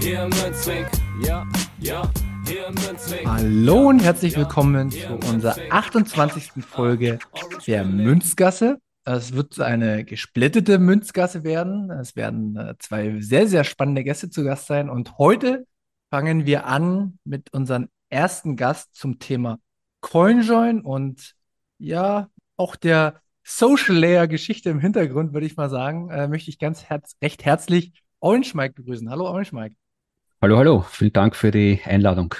[0.00, 0.86] Hier im Münzweg,
[1.22, 1.46] ja,
[1.78, 2.10] ja.
[3.26, 6.64] Hallo und herzlich willkommen zu unserer 28.
[6.64, 7.18] Folge
[7.66, 8.80] der Münzgasse.
[9.04, 11.90] Es wird eine gesplittete Münzgasse werden.
[11.90, 14.88] Es werden äh, zwei sehr, sehr spannende Gäste zu Gast sein.
[14.88, 15.66] Und heute
[16.08, 19.58] fangen wir an mit unserem ersten Gast zum Thema
[20.00, 21.34] CoinJoin und
[21.78, 26.58] ja, auch der Social Layer Geschichte im Hintergrund, würde ich mal sagen, äh, möchte ich
[26.58, 29.08] ganz herz recht herzlich Orange Mike begrüßen.
[29.10, 29.76] Hallo Orange Mike.
[30.42, 30.80] Hallo, hallo.
[30.88, 32.34] Vielen Dank für die Einladung.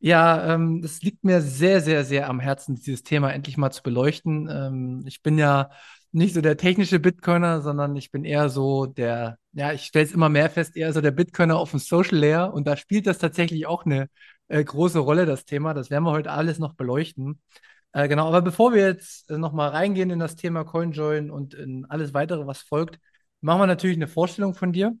[0.00, 3.82] Ja, ähm, das liegt mir sehr, sehr, sehr am Herzen, dieses Thema endlich mal zu
[3.82, 4.48] beleuchten.
[4.50, 5.70] Ähm, ich bin ja
[6.12, 10.12] nicht so der technische Bitcoiner, sondern ich bin eher so der, ja, ich stelle es
[10.12, 12.52] immer mehr fest, eher so der Bitcoiner auf dem Social Layer.
[12.52, 14.08] Und da spielt das tatsächlich auch eine
[14.48, 15.72] äh, große Rolle, das Thema.
[15.72, 17.40] Das werden wir heute alles noch beleuchten.
[17.92, 21.86] Äh, genau, aber bevor wir jetzt äh, nochmal reingehen in das Thema CoinJoin und in
[21.86, 22.98] alles weitere, was folgt,
[23.40, 24.94] machen wir natürlich eine Vorstellung von dir.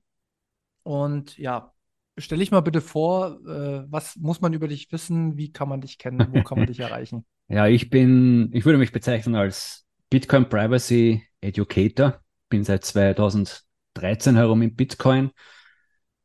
[0.82, 1.72] Und ja,
[2.18, 5.36] stell dich mal bitte vor, äh, was muss man über dich wissen?
[5.36, 6.28] Wie kann man dich kennen?
[6.32, 7.24] Wo kann man dich erreichen?
[7.48, 12.20] Ja, ich bin, ich würde mich bezeichnen als Bitcoin Privacy Educator.
[12.48, 15.30] Bin seit 2013 herum in Bitcoin.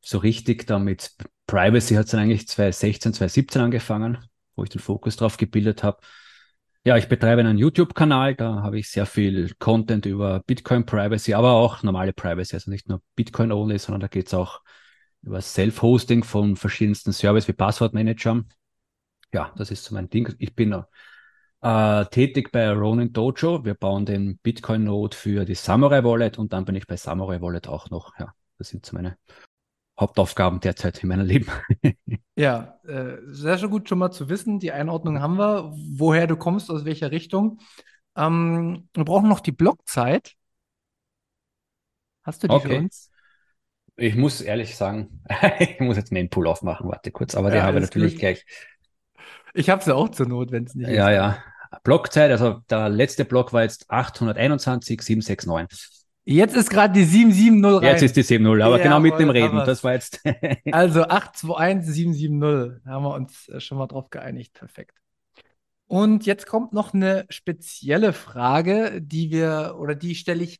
[0.02, 4.18] So richtig damit Privacy hat es dann eigentlich 2016, 2017 angefangen,
[4.56, 6.00] wo ich den Fokus drauf gebildet habe.
[6.84, 11.52] Ja, ich betreibe einen YouTube-Kanal, da habe ich sehr viel Content über Bitcoin Privacy, aber
[11.52, 14.62] auch normale Privacy, also nicht nur Bitcoin only, sondern da geht es auch
[15.22, 18.50] über Self-Hosting von verschiedensten Services wie Passwortmanagern.
[19.34, 20.34] Ja, das ist so mein Ding.
[20.40, 20.84] Ich bin
[21.62, 23.64] äh, tätig bei Ronin Dojo.
[23.64, 27.68] Wir bauen den Bitcoin-Node für die Samurai Wallet und dann bin ich bei Samurai Wallet
[27.68, 28.18] auch noch.
[28.20, 29.18] Ja, das sind so meine
[30.00, 31.48] Hauptaufgaben derzeit in meinem Leben.
[32.36, 34.60] ja, äh, sehr schon gut schon mal zu wissen.
[34.60, 37.60] Die Einordnung haben wir, woher du kommst, aus welcher Richtung.
[38.16, 40.36] Ähm, wir brauchen noch die Blockzeit.
[42.24, 42.68] Hast du die okay.
[42.68, 43.11] für uns?
[43.98, 45.24] Ich muss ehrlich sagen,
[45.60, 48.20] ich muss jetzt einen Pull aufmachen, warte kurz, aber ja, die habe ich natürlich gut.
[48.20, 48.46] gleich.
[49.54, 50.98] Ich habe sie auch zur Not, wenn es nicht ja, ist.
[50.98, 51.38] Ja, ja.
[51.84, 56.02] Blockzeit, also der letzte Block war jetzt 821, 769.
[56.24, 57.84] Jetzt ist gerade die 770 rein.
[57.84, 59.58] Jetzt ist die 70, aber ja, genau mitten im Reden.
[59.58, 60.22] Das war jetzt.
[60.72, 62.84] also 821, 770.
[62.86, 64.54] Da haben wir uns äh, schon mal drauf geeinigt.
[64.54, 64.98] Perfekt.
[65.88, 70.60] Und jetzt kommt noch eine spezielle Frage, die wir, oder die stelle ich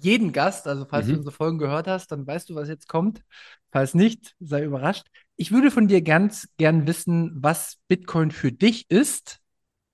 [0.00, 1.12] jeden Gast, also falls mhm.
[1.12, 3.22] du unsere Folgen gehört hast, dann weißt du, was jetzt kommt.
[3.70, 5.06] Falls nicht, sei überrascht.
[5.36, 9.40] Ich würde von dir ganz gern wissen, was Bitcoin für dich ist,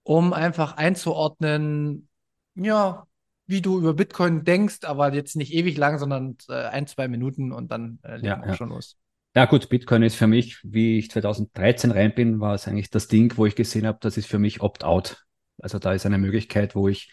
[0.02, 2.08] um einfach einzuordnen,
[2.54, 3.06] ja,
[3.46, 7.52] wie du über Bitcoin denkst, aber jetzt nicht ewig lang, sondern äh, ein, zwei Minuten
[7.52, 8.54] und dann äh, legen ja, wir ja.
[8.54, 8.96] schon los.
[9.34, 13.08] Ja gut, Bitcoin ist für mich, wie ich 2013 rein bin, war es eigentlich das
[13.08, 15.24] Ding, wo ich gesehen habe, das ist für mich Opt-out.
[15.60, 17.12] Also da ist eine Möglichkeit, wo ich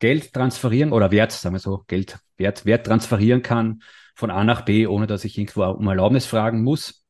[0.00, 3.82] Geld transferieren oder Wert, sagen wir so, Geld, Wert, Wert transferieren kann
[4.14, 7.04] von A nach B, ohne dass ich irgendwo um Erlaubnis fragen muss.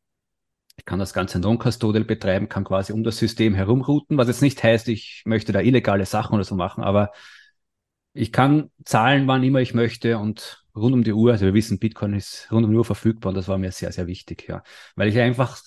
[0.76, 4.62] Ich kann das Ganze non-custodial betreiben, kann quasi um das System herumrouten, was jetzt nicht
[4.62, 7.12] heißt, ich möchte da illegale Sachen oder so machen, aber
[8.12, 11.78] ich kann zahlen, wann immer ich möchte und rund um die Uhr, also wir wissen,
[11.78, 14.62] Bitcoin ist rund um die Uhr verfügbar und das war mir sehr, sehr wichtig, ja.
[14.96, 15.60] Weil ich einfach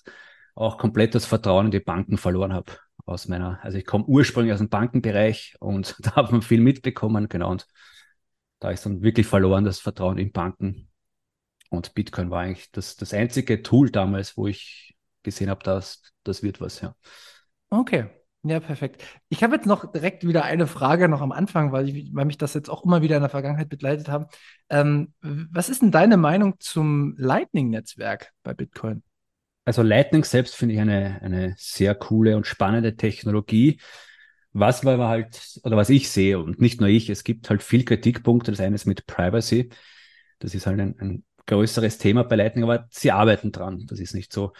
[0.56, 2.74] auch komplett das Vertrauen in die Banken verloren habe
[3.06, 7.28] aus meiner, also ich komme ursprünglich aus dem Bankenbereich und da hat man viel mitbekommen,
[7.30, 7.52] genau.
[7.52, 7.68] Und
[8.59, 10.90] da ist dann wirklich verloren, das Vertrauen in Banken.
[11.69, 16.44] Und Bitcoin war eigentlich das, das einzige Tool damals, wo ich gesehen habe, dass das
[16.44, 16.96] wird was, ja.
[17.69, 18.06] Okay.
[18.45, 19.01] Ja, perfekt.
[19.30, 22.38] Ich habe jetzt noch direkt wieder eine Frage noch am Anfang, weil, ich, weil mich
[22.38, 24.25] das jetzt auch immer wieder in der Vergangenheit begleitet haben.
[24.69, 29.01] Ähm, was ist denn deine Meinung zum Lightning-Netzwerk bei Bitcoin?
[29.65, 33.80] Also Lightning selbst finde ich eine, eine sehr coole und spannende Technologie.
[34.51, 37.86] Was wir halt, oder was ich sehe, und nicht nur ich, es gibt halt viel
[37.86, 38.51] Kritikpunkte.
[38.51, 39.69] Das eine ist mit Privacy.
[40.39, 43.86] Das ist halt ein, ein größeres Thema bei Lightning, aber sie arbeiten dran.
[43.88, 44.54] Das ist nicht so.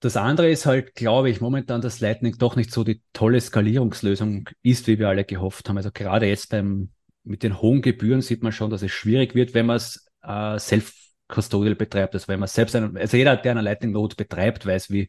[0.00, 4.48] Das andere ist halt, glaube ich, momentan, dass Lightning doch nicht so die tolle Skalierungslösung
[4.62, 5.76] ist, wie wir alle gehofft haben.
[5.76, 6.90] Also gerade jetzt beim,
[7.24, 10.58] mit den hohen Gebühren sieht man schon, dass es schwierig wird, wenn man es äh,
[10.58, 10.99] selbst
[11.30, 12.14] Custodial betreibt.
[12.14, 15.08] Also wenn man selbst einen, also jeder, der eine Lightning Node betreibt, weiß, wie,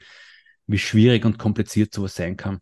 [0.68, 2.60] wie schwierig und kompliziert sowas sein kann.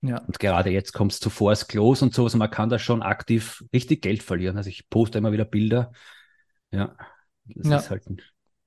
[0.00, 0.18] Ja.
[0.20, 3.02] Und gerade jetzt kommt es zu Force Close und so, also man kann da schon
[3.02, 4.56] aktiv richtig Geld verlieren.
[4.56, 5.92] Also ich poste immer wieder Bilder.
[6.70, 6.94] Ja,
[7.46, 7.76] das ja.
[7.78, 8.04] ist halt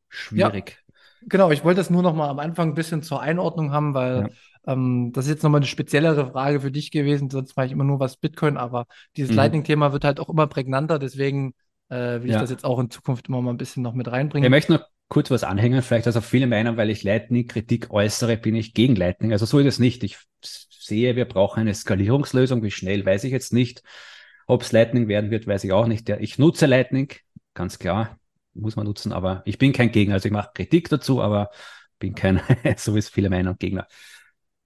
[0.10, 0.84] schwierig.
[0.88, 0.94] Ja,
[1.28, 4.30] genau, ich wollte das nur noch mal am Anfang ein bisschen zur Einordnung haben, weil
[4.66, 4.74] ja.
[4.74, 7.30] ähm, das ist jetzt noch mal eine speziellere Frage für dich gewesen.
[7.30, 8.86] Sonst mache ich immer nur was Bitcoin, aber
[9.16, 9.38] dieses mhm.
[9.38, 11.00] Lightning-Thema wird halt auch immer prägnanter.
[11.00, 11.54] Deswegen
[11.92, 12.38] äh, will ja.
[12.38, 14.46] ich das jetzt auch in Zukunft immer mal ein bisschen noch mit reinbringen.
[14.46, 18.56] Ich möchte noch kurz was anhängen, vielleicht also viele meinen, weil ich Lightning-Kritik äußere, bin
[18.56, 19.34] ich gegen Lightning.
[19.34, 20.04] Also so ist es nicht.
[20.04, 22.64] Ich sehe, wir brauchen eine Skalierungslösung.
[22.64, 23.84] Wie schnell, weiß ich jetzt nicht.
[24.48, 26.08] Ob es Lightning werden wird, weiß ich auch nicht.
[26.10, 27.12] Ich nutze Lightning,
[27.54, 28.18] ganz klar,
[28.54, 30.16] muss man nutzen, aber ich bin kein Gegner.
[30.16, 31.50] Also ich mache Kritik dazu, aber
[32.00, 32.42] bin kein,
[32.78, 33.88] so wie es viele meinen, Gegner.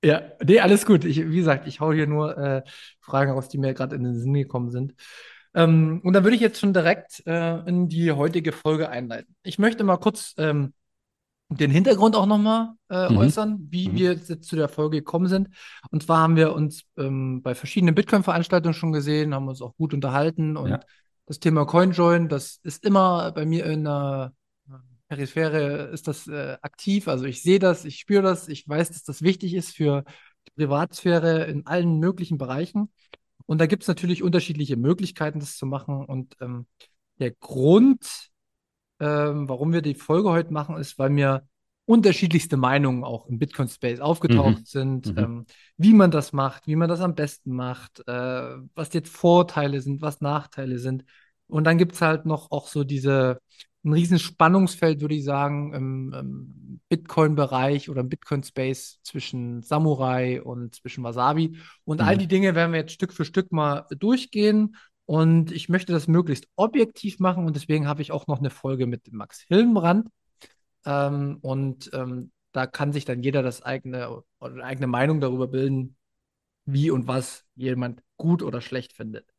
[0.04, 1.06] Ja, nee, alles gut.
[1.06, 2.62] Ich, wie gesagt, ich hau hier nur äh,
[3.00, 4.94] Fragen raus, die mir gerade in den Sinn gekommen sind.
[5.56, 9.36] Ähm, und dann würde ich jetzt schon direkt äh, in die heutige Folge einleiten.
[9.44, 10.74] Ich möchte mal kurz ähm,
[11.50, 13.18] den Hintergrund auch nochmal äh, mhm.
[13.18, 13.96] äußern, wie mhm.
[13.96, 15.50] wir jetzt zu der Folge gekommen sind.
[15.90, 19.94] Und zwar haben wir uns ähm, bei verschiedenen Bitcoin-Veranstaltungen schon gesehen, haben uns auch gut
[19.94, 20.80] unterhalten und ja.
[21.26, 24.34] das Thema CoinJoin, das ist immer bei mir in der
[25.08, 27.08] Peripherie ist das äh, aktiv.
[27.08, 30.04] Also ich sehe das, ich spüre das, ich weiß, dass das wichtig ist für
[30.48, 32.92] die Privatsphäre in allen möglichen Bereichen.
[33.46, 36.06] Und da gibt es natürlich unterschiedliche Möglichkeiten, das zu machen.
[36.06, 36.66] Und ähm,
[37.20, 38.30] der Grund,
[39.00, 41.48] ähm, warum wir die Folge heute machen, ist, weil mir
[41.86, 44.66] unterschiedlichste Meinungen auch im Bitcoin-Space aufgetaucht mhm.
[44.66, 45.18] sind, mhm.
[45.18, 45.46] Ähm,
[45.78, 50.02] wie man das macht, wie man das am besten macht, äh, was jetzt Vorteile sind,
[50.02, 51.06] was Nachteile sind.
[51.48, 53.40] Und dann gibt es halt noch auch so diese
[53.86, 60.76] ein riesen Spannungsfeld, würde ich sagen, im, im Bitcoin-Bereich oder im Bitcoin-Space zwischen Samurai und
[60.76, 61.58] zwischen Wasabi.
[61.84, 62.08] Und mhm.
[62.08, 64.76] all die Dinge werden wir jetzt Stück für Stück mal durchgehen.
[65.06, 68.88] Und ich möchte das möglichst objektiv machen und deswegen habe ich auch noch eine Folge
[68.88, 70.08] mit Max Hillenbrand.
[70.86, 75.48] Ähm, und ähm, da kann sich dann jeder das eigene oder eine eigene Meinung darüber
[75.48, 75.96] bilden,
[76.66, 79.35] wie und was jemand gut oder schlecht findet.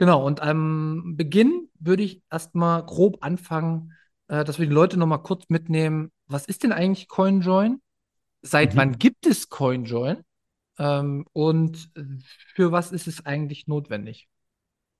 [0.00, 3.92] Genau, und am Beginn würde ich erstmal grob anfangen,
[4.28, 6.10] äh, dass wir die Leute nochmal kurz mitnehmen.
[6.26, 7.82] Was ist denn eigentlich CoinJoin?
[8.40, 8.78] Seit mhm.
[8.78, 10.24] wann gibt es CoinJoin?
[10.78, 11.90] Ähm, und
[12.54, 14.26] für was ist es eigentlich notwendig?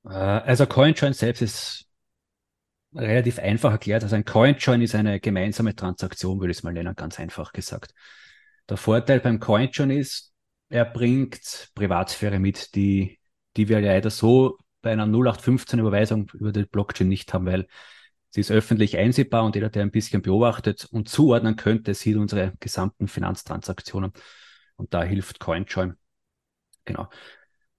[0.05, 1.87] Äh, also CoinJoin selbst ist
[2.94, 4.02] relativ einfach erklärt.
[4.02, 7.94] Also ein CoinJoin ist eine gemeinsame Transaktion, würde ich es mal nennen, ganz einfach gesagt.
[8.69, 10.35] Der Vorteil beim CoinJoin ist,
[10.69, 13.19] er bringt Privatsphäre mit, die,
[13.56, 17.66] die wir leider so bei einer 0815-Überweisung über die Blockchain nicht haben, weil
[18.30, 22.54] sie ist öffentlich einsehbar und jeder, der ein bisschen beobachtet und zuordnen könnte, sieht unsere
[22.60, 24.12] gesamten Finanztransaktionen.
[24.76, 25.96] Und da hilft CoinJoin.
[26.84, 27.08] Genau.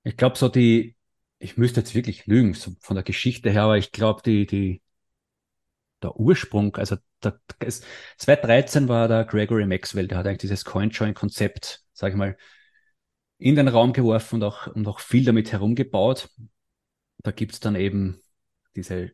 [0.04, 0.96] Ich glaube, so die,
[1.40, 4.82] ich müsste jetzt wirklich lügen, so von der Geschichte her, aber ich glaube, die, die,
[6.02, 7.84] der Ursprung, also der, es,
[8.18, 12.38] 2013 war der Gregory Maxwell, der hat eigentlich dieses CoinJoin-Konzept, sage ich mal,
[13.38, 16.30] in den Raum geworfen und auch, und auch viel damit herumgebaut.
[17.24, 18.22] Da gibt es dann eben
[18.76, 19.12] diese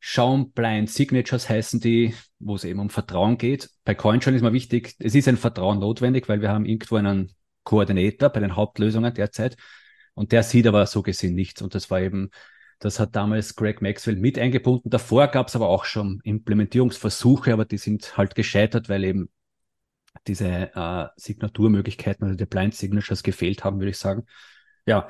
[0.00, 3.70] Schaumblind Signatures heißen die, wo es eben um Vertrauen geht.
[3.84, 7.32] Bei CoinJoin ist mir wichtig, es ist ein Vertrauen notwendig, weil wir haben irgendwo einen
[7.64, 9.56] Koordinator bei den Hauptlösungen derzeit
[10.14, 11.62] und der sieht aber so gesehen nichts.
[11.62, 12.30] Und das war eben,
[12.78, 14.90] das hat damals Greg Maxwell mit eingebunden.
[14.90, 19.30] Davor gab es aber auch schon Implementierungsversuche, aber die sind halt gescheitert, weil eben
[20.26, 24.24] diese äh, Signaturmöglichkeiten oder die Blind Signatures gefehlt haben, würde ich sagen.
[24.86, 25.08] Ja,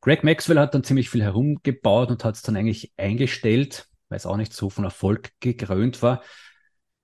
[0.00, 4.26] Greg Maxwell hat dann ziemlich viel herumgebaut und hat es dann eigentlich eingestellt, weil es
[4.26, 6.22] auch nicht so von Erfolg gekrönt war.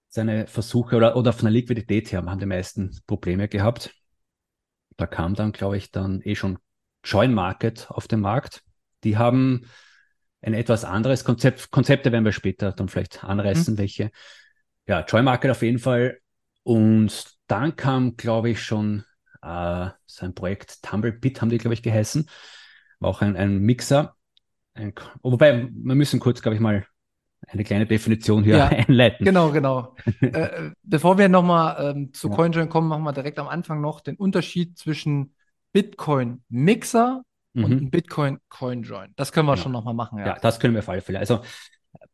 [0.08, 3.94] Seine Versuche oder, oder von der Liquidität her haben die meisten Probleme gehabt.
[4.96, 6.58] Da kam dann, glaube ich, dann eh schon
[7.04, 8.62] Join Market auf den Markt.
[9.02, 9.66] Die haben
[10.40, 11.72] ein etwas anderes Konzept.
[11.72, 13.78] Konzepte werden wir später dann vielleicht anreißen, mhm.
[13.78, 14.10] welche.
[14.86, 16.18] Ja, Join Market auf jeden Fall.
[16.62, 19.04] Und dann kam, glaube ich, schon
[19.42, 22.28] äh, sein Projekt Tumblebit, haben die, glaube ich, geheißen
[23.04, 24.16] war auch ein, ein Mixer.
[24.74, 26.86] Ein, wobei, wir müssen kurz, glaube ich, mal
[27.46, 29.24] eine kleine Definition hier ja, einleiten.
[29.24, 29.94] Genau, genau.
[30.20, 32.34] äh, bevor wir nochmal ähm, zu ja.
[32.34, 35.34] CoinJoin kommen, machen wir direkt am Anfang noch den Unterschied zwischen
[35.72, 37.64] Bitcoin Mixer mhm.
[37.64, 39.12] und Bitcoin CoinJoin.
[39.16, 39.62] Das können wir ja.
[39.62, 40.18] schon nochmal machen.
[40.18, 40.26] Ja.
[40.26, 41.18] ja, das können wir auf alle Fälle.
[41.18, 41.42] Also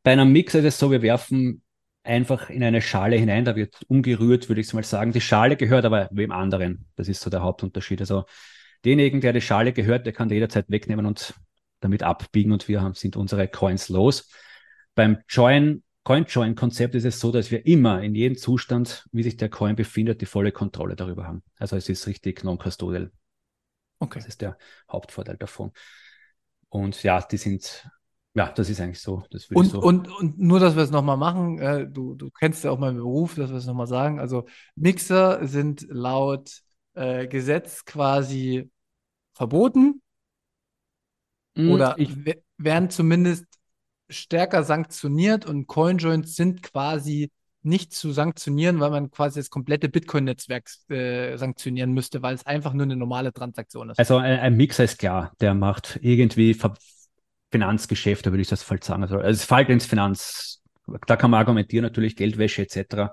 [0.02, 1.62] bei einem Mixer ist es so, wir werfen
[2.02, 5.12] einfach in eine Schale hinein, da wird umgerührt, würde ich mal sagen.
[5.12, 6.86] Die Schale gehört aber wem anderen.
[6.96, 8.00] Das ist so der Hauptunterschied.
[8.00, 8.24] Also
[8.84, 11.34] denjenigen, der die Schale gehört, der kann die jederzeit wegnehmen und
[11.80, 14.30] damit abbiegen und wir haben, sind unsere Coins los.
[14.94, 19.48] Beim Join, Coin-Join-Konzept ist es so, dass wir immer in jedem Zustand, wie sich der
[19.48, 21.42] Coin befindet, die volle Kontrolle darüber haben.
[21.58, 23.10] Also es ist richtig non-custodial.
[23.98, 24.18] Okay.
[24.18, 24.56] Das ist der
[24.90, 25.72] Hauptvorteil davon.
[26.70, 27.86] Und ja, die sind,
[28.34, 29.24] ja, das ist eigentlich so.
[29.30, 29.80] Das und, so.
[29.80, 32.96] Und, und nur, dass wir es nochmal machen, äh, du, du kennst ja auch meinen
[32.96, 34.18] Beruf, dass wir es nochmal sagen.
[34.18, 34.46] Also
[34.76, 36.62] Mixer sind laut
[36.94, 38.70] äh, Gesetz quasi
[39.32, 40.02] verboten
[41.54, 42.10] mm, oder ich,
[42.58, 43.44] werden zumindest
[44.08, 47.30] stärker sanktioniert und Coinjoins sind quasi
[47.62, 52.72] nicht zu sanktionieren, weil man quasi das komplette Bitcoin-Netzwerk äh, sanktionieren müsste, weil es einfach
[52.72, 53.98] nur eine normale Transaktion ist.
[53.98, 56.74] Also ein, ein Mixer ist klar, der macht irgendwie Ver
[57.52, 59.02] Finanzgeschäfte, würde ich das falsch sagen.
[59.02, 60.62] Also, also es fällt ins Finanz,
[61.06, 63.12] da kann man argumentieren, natürlich Geldwäsche etc.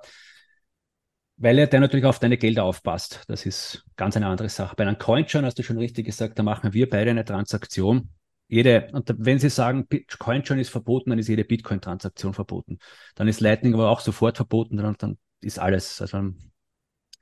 [1.37, 3.23] Weil er der natürlich auf deine Gelder aufpasst.
[3.27, 4.75] Das ist ganz eine andere Sache.
[4.75, 8.09] Bei einem Coinjoin hast du schon richtig gesagt, da machen wir beide eine Transaktion
[8.47, 9.87] jede, und wenn Sie sagen,
[10.19, 12.79] Coinjoin ist verboten, dann ist jede Bitcoin-Transaktion verboten.
[13.15, 16.31] Dann ist Lightning aber auch sofort verboten, dann, dann ist alles, also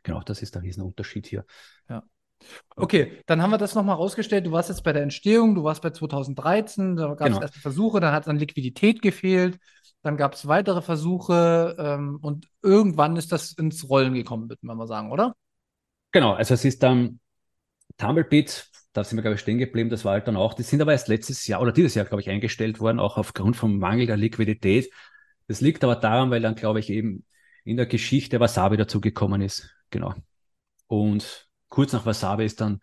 [0.04, 1.46] genau, das ist der Riesenunterschied hier.
[1.90, 2.04] Ja.
[2.76, 4.46] Okay, dann haben wir das nochmal rausgestellt.
[4.46, 7.42] Du warst jetzt bei der Entstehung, du warst bei 2013, da gab es genau.
[7.42, 9.58] erste Versuche, dann hat es an Liquidität gefehlt,
[10.06, 14.76] dann gab es weitere Versuche ähm, und irgendwann ist das ins Rollen gekommen, würden wir
[14.76, 15.36] mal sagen, oder?
[16.12, 17.20] Genau, also es ist dann
[17.98, 19.90] Tumblebit da sind wir, glaube ich, stehen geblieben.
[19.90, 22.22] Das war halt dann auch, die sind aber erst letztes Jahr oder dieses Jahr, glaube
[22.22, 24.90] ich, eingestellt worden, auch aufgrund vom Mangel der Liquidität.
[25.48, 27.26] Das liegt aber daran, weil dann, glaube ich, eben
[27.66, 29.70] in der Geschichte Wasabi dazugekommen ist.
[29.90, 30.16] Genau.
[30.88, 32.80] Und kurz nach Wasabi ist dann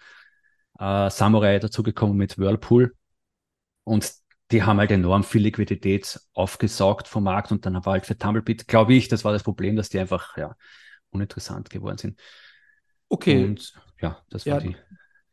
[0.79, 2.95] äh, Samurai dazugekommen mit Whirlpool.
[3.85, 4.12] Und
[4.52, 8.68] die haben halt enorm viel Liquidität aufgesaugt vom Markt und dann war halt für Tumblebit,
[8.68, 10.54] glaube ich, das war das Problem, dass die einfach ja,
[11.11, 12.21] uninteressant geworden sind.
[13.09, 13.44] Okay.
[13.44, 14.76] Und ja, das war ja, die.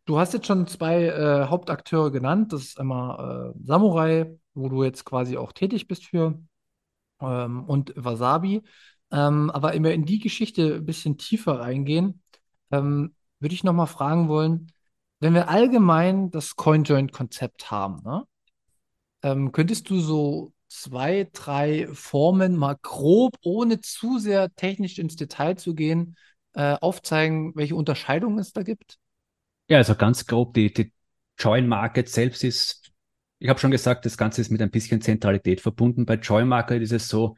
[0.05, 2.53] Du hast jetzt schon zwei äh, Hauptakteure genannt.
[2.53, 6.39] Das ist einmal äh, Samurai, wo du jetzt quasi auch tätig bist für,
[7.21, 8.63] ähm, und Wasabi.
[9.11, 12.21] Ähm, aber immer in die Geschichte ein bisschen tiefer reingehen,
[12.71, 14.71] ähm, würde ich nochmal fragen wollen,
[15.19, 18.23] wenn wir allgemein das CoinJoin-Konzept haben, ne?
[19.23, 25.55] Ähm, könntest du so zwei, drei Formen mal grob, ohne zu sehr technisch ins Detail
[25.55, 26.15] zu gehen,
[26.53, 28.97] äh, aufzeigen, welche Unterscheidungen es da gibt?
[29.67, 30.93] Ja, also ganz grob, die, die
[31.37, 32.91] Join Market selbst ist,
[33.39, 36.05] ich habe schon gesagt, das Ganze ist mit ein bisschen Zentralität verbunden.
[36.05, 37.35] Bei Join Market ist es so,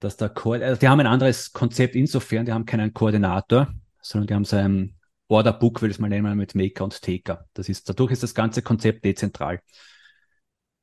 [0.00, 4.26] dass der Ko also die haben ein anderes Konzept insofern, die haben keinen Koordinator, sondern
[4.26, 4.96] die haben so ein
[5.28, 7.46] Orderbook, will ich es mal nennen, mit Maker und Taker.
[7.54, 9.60] Das ist, dadurch ist das ganze Konzept dezentral.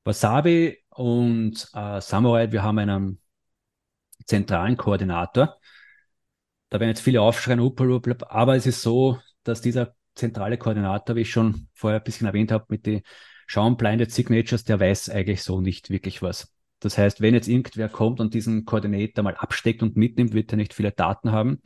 [0.04, 3.22] Wasabi und äh, Samurai, wir haben einen
[4.26, 5.60] zentralen Koordinator.
[6.70, 11.32] Da werden jetzt viele aufschreien, aber es ist so, dass dieser zentrale Koordinator, wie ich
[11.32, 13.02] schon vorher ein bisschen erwähnt habe, mit den
[13.48, 16.54] Schaum-Blinded Signatures, der weiß eigentlich so nicht wirklich was.
[16.80, 20.58] Das heißt, wenn jetzt irgendwer kommt und diesen Koordinator mal absteckt und mitnimmt, wird er
[20.58, 21.62] nicht viele Daten haben,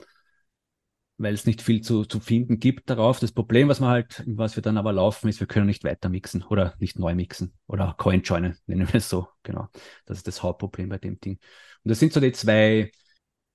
[1.18, 3.20] weil es nicht viel zu, zu finden gibt darauf.
[3.20, 6.10] Das Problem, was wir halt, was wir dann aber laufen, ist, wir können nicht weiter
[6.10, 9.28] mixen oder nicht neu mixen oder Coin-Joinen, nennen wir es so.
[9.44, 9.68] Genau.
[10.06, 11.40] Das ist das Hauptproblem bei dem Ding.
[11.84, 12.92] Und das sind so die zwei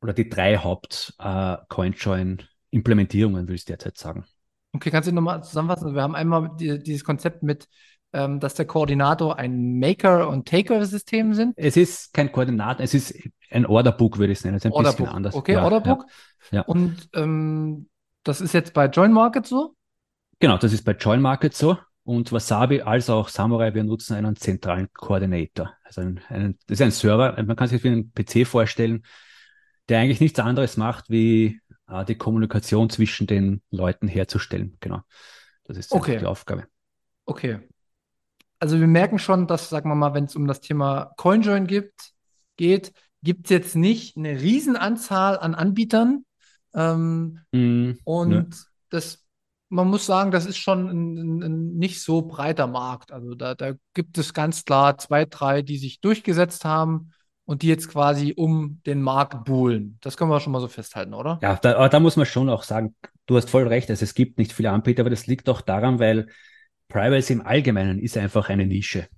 [0.01, 4.25] oder die drei Haupt-Coin-Join-Implementierungen, äh, würde ich derzeit sagen.
[4.73, 5.95] Okay, kannst du nochmal zusammenfassen?
[5.95, 7.67] Wir haben einmal die, dieses Konzept mit,
[8.13, 11.55] ähm, dass der Koordinator ein Maker- und Taker-System sind.
[11.57, 13.15] Es ist kein Koordinator, es ist
[13.51, 14.57] ein Orderbook, würde ich es nennen.
[14.57, 14.99] Es ist ein Orderbook.
[14.99, 15.35] bisschen anders.
[15.35, 16.05] Okay, ja, Orderbook.
[16.51, 16.63] Ja, ja.
[16.63, 17.89] Und ähm,
[18.25, 19.75] das ist jetzt bei Join Market so?
[20.39, 21.79] Genau, das ist bei Join Market so.
[22.05, 25.75] Und Wasabi als auch Samurai, wir nutzen einen zentralen Koordinator.
[25.85, 29.05] Also einen, einen, das ist ein Server, man kann sich wie einen PC vorstellen,
[29.89, 34.77] der eigentlich nichts anderes macht, wie äh, die Kommunikation zwischen den Leuten herzustellen.
[34.81, 35.01] Genau.
[35.65, 36.19] Das ist okay.
[36.19, 36.65] die Aufgabe.
[37.27, 37.59] Okay.
[38.61, 42.13] Also wir merken schon, dass, sagen wir mal, wenn es um das Thema CoinJoin gibt,
[42.57, 46.25] geht, gibt es jetzt nicht eine Riesenanzahl an Anbietern.
[46.75, 48.49] Ähm, mm, und ne.
[48.91, 49.25] das,
[49.69, 53.13] man muss sagen, das ist schon ein, ein, nicht so breiter Markt.
[53.13, 57.13] Also da, da gibt es ganz klar zwei, drei, die sich durchgesetzt haben
[57.45, 59.99] und die jetzt quasi um den Markt buhlen.
[60.03, 61.39] Das können wir schon mal so festhalten, oder?
[61.43, 62.95] Ja, da, aber da muss man schon auch sagen,
[63.27, 65.99] du hast voll recht, also es gibt nicht viele Anbieter, aber das liegt auch daran,
[65.99, 66.29] weil
[66.89, 69.09] Privacy im Allgemeinen ist einfach eine Nische.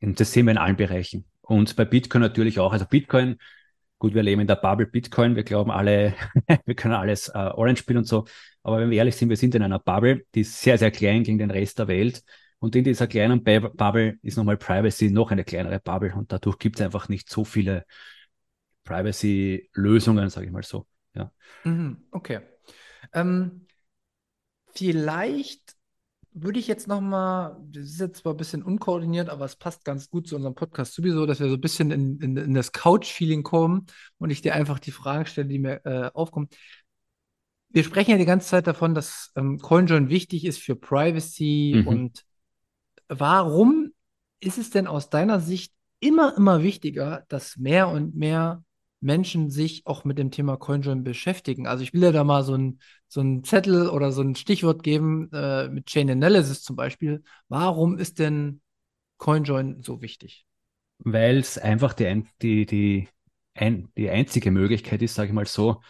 [0.00, 1.24] Und das sehen wir in allen Bereichen.
[1.40, 2.72] Und bei Bitcoin natürlich auch.
[2.72, 3.38] Also Bitcoin,
[3.98, 6.14] gut, wir leben in der Bubble Bitcoin, wir glauben alle,
[6.66, 8.26] wir können alles äh, Orange spielen und so.
[8.62, 11.24] Aber wenn wir ehrlich sind, wir sind in einer Bubble, die ist sehr, sehr klein
[11.24, 12.22] gegen den Rest der Welt.
[12.60, 16.76] Und in dieser kleinen Bubble ist nochmal Privacy noch eine kleinere Bubble und dadurch gibt
[16.76, 17.86] es einfach nicht so viele
[18.84, 20.86] Privacy-Lösungen, sage ich mal so.
[21.14, 21.30] Ja.
[21.64, 22.40] Mhm, okay.
[23.12, 23.66] Ähm,
[24.74, 25.77] vielleicht
[26.42, 30.10] würde ich jetzt nochmal, das ist jetzt zwar ein bisschen unkoordiniert, aber es passt ganz
[30.10, 33.42] gut zu unserem Podcast sowieso, dass wir so ein bisschen in, in, in das Couch-Feeling
[33.42, 33.86] kommen
[34.18, 36.48] und ich dir einfach die Fragen stelle, die mir äh, aufkommen.
[37.70, 41.86] Wir sprechen ja die ganze Zeit davon, dass ähm, CoinJoin wichtig ist für Privacy mhm.
[41.86, 42.24] und
[43.08, 43.92] warum
[44.40, 48.62] ist es denn aus deiner Sicht immer, immer wichtiger, dass mehr und mehr
[49.00, 51.66] Menschen sich auch mit dem Thema CoinJoin beschäftigen?
[51.66, 55.30] Also ich will ja da mal so ein, so Zettel oder so ein Stichwort geben
[55.32, 57.22] äh, mit Chain Analysis zum Beispiel.
[57.48, 58.60] Warum ist denn
[59.18, 60.46] CoinJoin so wichtig?
[60.98, 63.08] Weil es einfach die, die, die
[63.54, 65.80] ein, die einzige Möglichkeit ist, sage ich mal so,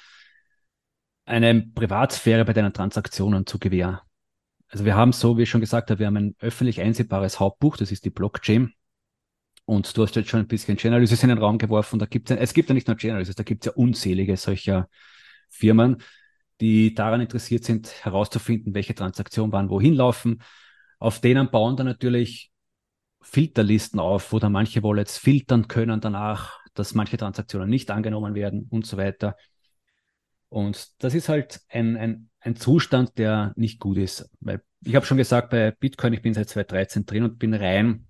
[1.24, 3.98] eine Privatsphäre bei deinen Transaktionen zu gewähren.
[4.68, 7.76] Also wir haben so, wie ich schon gesagt habe, wir haben ein öffentlich einsehbares Hauptbuch,
[7.76, 8.72] das ist die Blockchain.
[9.68, 11.98] Und du hast jetzt schon ein bisschen Chainalysis in den Raum geworfen.
[11.98, 14.88] Da gibt es, es gibt ja nicht nur Chainalysis, da gibt es ja unzählige solcher
[15.50, 15.98] Firmen,
[16.58, 20.40] die daran interessiert sind, herauszufinden, welche Transaktionen wann wohin laufen.
[20.98, 22.50] Auf denen bauen dann natürlich
[23.20, 28.68] Filterlisten auf, wo dann manche Wallets filtern können danach, dass manche Transaktionen nicht angenommen werden
[28.70, 29.36] und so weiter.
[30.48, 34.30] Und das ist halt ein, ein, ein Zustand, der nicht gut ist.
[34.40, 38.07] Weil ich habe schon gesagt, bei Bitcoin, ich bin seit 2013 drin und bin rein,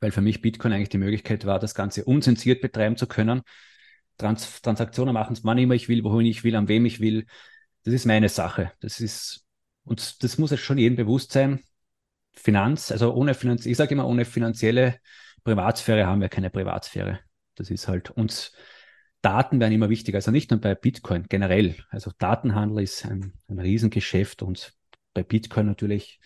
[0.00, 3.42] weil für mich Bitcoin eigentlich die Möglichkeit war, das Ganze unzensiert betreiben zu können.
[4.16, 7.26] Trans Transaktionen machen, wann immer ich will, wohin ich will, an wem ich will.
[7.84, 8.72] Das ist meine Sache.
[8.80, 9.44] Das ist,
[9.84, 11.60] und das muss jetzt schon jedem bewusst sein.
[12.32, 14.98] Finanz, also ohne Finanz, ich sage immer, ohne finanzielle
[15.44, 17.20] Privatsphäre haben wir keine Privatsphäre.
[17.54, 18.52] Das ist halt uns.
[19.22, 21.74] Daten werden immer wichtiger, also nicht nur bei Bitcoin, generell.
[21.90, 24.74] Also Datenhandel ist ein, ein Riesengeschäft und
[25.12, 26.20] bei Bitcoin natürlich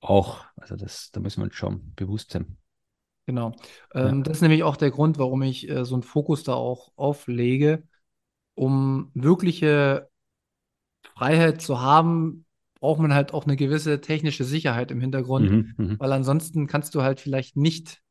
[0.00, 0.44] auch.
[0.56, 2.58] Also das, da wir uns schon bewusst sein.
[3.26, 3.52] Genau.
[3.94, 4.22] Ähm, ja.
[4.22, 7.82] Das ist nämlich auch der Grund, warum ich äh, so einen Fokus da auch auflege,
[8.54, 10.08] um wirkliche
[11.16, 12.44] Freiheit zu haben,
[12.80, 16.94] braucht man halt auch eine gewisse technische Sicherheit im Hintergrund, mhm, mhm, weil ansonsten kannst
[16.94, 18.02] du halt vielleicht nicht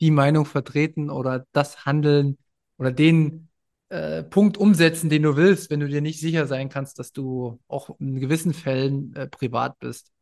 [0.00, 2.38] die Meinung vertreten oder das handeln
[2.78, 3.48] oder den
[3.88, 7.58] äh, Punkt umsetzen, den du willst, wenn du dir nicht sicher sein kannst, dass du
[7.68, 10.13] auch in gewissen Fällen äh, privat bist.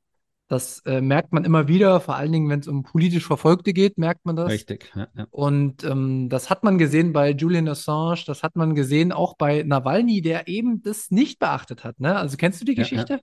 [0.52, 3.96] Das äh, merkt man immer wieder, vor allen Dingen, wenn es um politisch Verfolgte geht,
[3.96, 4.50] merkt man das.
[4.50, 4.92] Richtig.
[4.94, 5.26] Ja, ja.
[5.30, 9.62] Und ähm, das hat man gesehen bei Julian Assange, das hat man gesehen auch bei
[9.62, 11.98] Nawalny, der eben das nicht beachtet hat.
[12.00, 12.14] Ne?
[12.14, 13.14] Also kennst du die Geschichte?
[13.14, 13.20] Ja,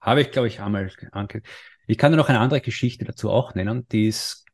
[0.00, 1.48] Habe ich, glaube ich, einmal angekündigt.
[1.86, 4.44] Ich kann dir noch eine andere Geschichte dazu auch nennen, die ist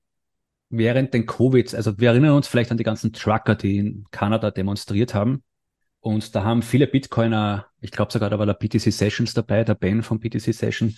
[0.68, 4.50] während den Covid, also wir erinnern uns vielleicht an die ganzen Trucker, die in Kanada
[4.50, 5.44] demonstriert haben.
[6.00, 9.76] Und da haben viele Bitcoiner, ich glaube sogar da war der BTC Sessions dabei, der
[9.76, 10.94] Ben von BTC Session,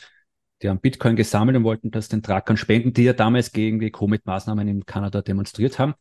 [0.62, 3.90] die haben Bitcoin gesammelt und wollten das den Truckern spenden, die ja damals gegen die
[3.90, 5.94] Covid-Maßnahmen in Kanada demonstriert haben.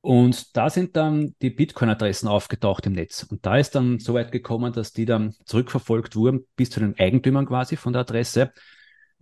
[0.00, 3.22] Und da sind dann die Bitcoin-Adressen aufgetaucht im Netz.
[3.22, 6.98] Und da ist dann so weit gekommen, dass die dann zurückverfolgt wurden bis zu den
[6.98, 8.52] Eigentümern quasi von der Adresse.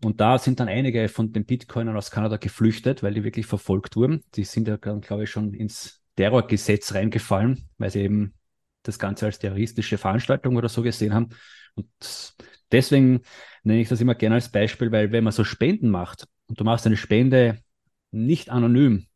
[0.02, 3.94] Und da sind dann einige von den Bitcoinern aus Kanada geflüchtet, weil die wirklich verfolgt
[3.96, 4.24] wurden.
[4.34, 8.34] Die sind ja, glaube ich, schon ins Terrorgesetz reingefallen, weil sie eben
[8.82, 11.28] das Ganze als terroristische Veranstaltung oder so gesehen haben.
[11.74, 11.88] Und
[12.72, 13.22] deswegen
[13.62, 16.64] nenne ich das immer gerne als Beispiel, weil wenn man so Spenden macht und du
[16.64, 17.58] machst eine Spende
[18.10, 19.06] nicht anonym,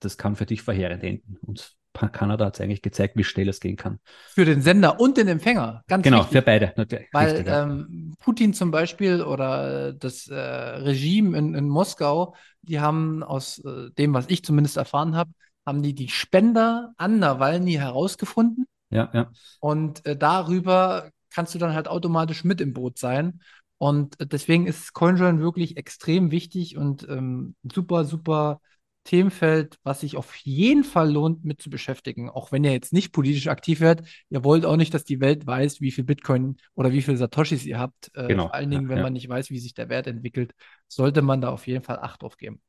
[0.00, 1.36] das kann für dich verheerend enden.
[1.42, 3.98] Und Kanada hat es eigentlich gezeigt, wie schnell es gehen kann.
[4.28, 6.32] Für den Sender und den Empfänger, ganz Genau, wichtig.
[6.32, 6.72] für beide.
[6.76, 7.08] Natürlich.
[7.12, 13.58] Weil ähm, Putin zum Beispiel oder das äh, Regime in, in, Moskau, die haben aus
[13.64, 15.32] äh, dem, was ich zumindest erfahren habe,
[15.66, 18.66] haben die die Spender an Nawalny herausgefunden.
[18.90, 19.30] Ja, ja.
[19.60, 23.42] Und äh, darüber kannst du dann halt automatisch mit im Boot sein.
[23.76, 28.60] Und deswegen ist CoinJoin wirklich extrem wichtig und ähm, super, super
[29.04, 32.28] Themenfeld, was sich auf jeden Fall lohnt, mit zu beschäftigen.
[32.28, 35.46] Auch wenn ihr jetzt nicht politisch aktiv werdet, ihr wollt auch nicht, dass die Welt
[35.46, 38.10] weiß, wie viel Bitcoin oder wie viel Satoshis ihr habt.
[38.14, 38.46] Äh, genau.
[38.46, 39.04] Vor allen Dingen, wenn ja.
[39.04, 40.54] man nicht weiß, wie sich der Wert entwickelt,
[40.88, 42.60] sollte man da auf jeden Fall Acht drauf geben.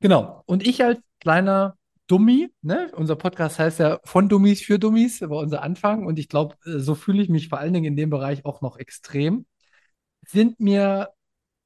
[0.00, 0.42] Genau.
[0.46, 1.76] Und ich als kleiner
[2.08, 2.90] Dummy, ne?
[2.96, 6.06] Unser Podcast heißt ja von Dummies für Dummies, war unser Anfang.
[6.06, 8.60] Und ich glaube, äh, so fühle ich mich vor allen Dingen in dem Bereich auch
[8.62, 9.46] noch extrem.
[10.26, 11.10] Sind mir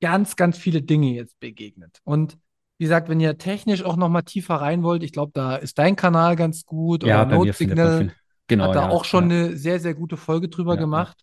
[0.01, 2.01] ganz, ganz viele Dinge jetzt begegnet.
[2.05, 2.37] Und
[2.79, 5.79] wie gesagt, wenn ihr technisch auch noch mal tiefer rein wollt, ich glaube, da ist
[5.79, 7.05] dein Kanal ganz gut.
[7.05, 8.13] Ja, oder Note Signal
[8.49, 9.37] genau, hat da ja, auch schon ja.
[9.37, 11.17] eine sehr, sehr gute Folge drüber ja, gemacht.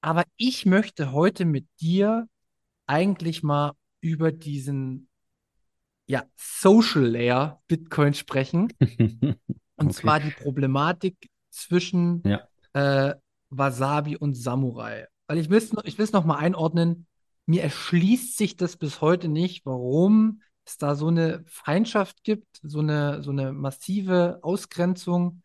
[0.00, 2.26] Aber ich möchte heute mit dir
[2.86, 5.08] eigentlich mal über diesen
[6.06, 8.72] ja, Social Layer Bitcoin sprechen.
[8.80, 9.38] und
[9.76, 9.92] okay.
[9.92, 11.16] zwar die Problematik
[11.50, 12.46] zwischen ja.
[12.72, 13.14] äh,
[13.50, 15.06] Wasabi und Samurai.
[15.26, 17.06] Weil ich will es ich noch mal einordnen.
[17.46, 22.80] Mir erschließt sich das bis heute nicht, warum es da so eine Feindschaft gibt, so
[22.80, 25.42] eine, so eine massive Ausgrenzung,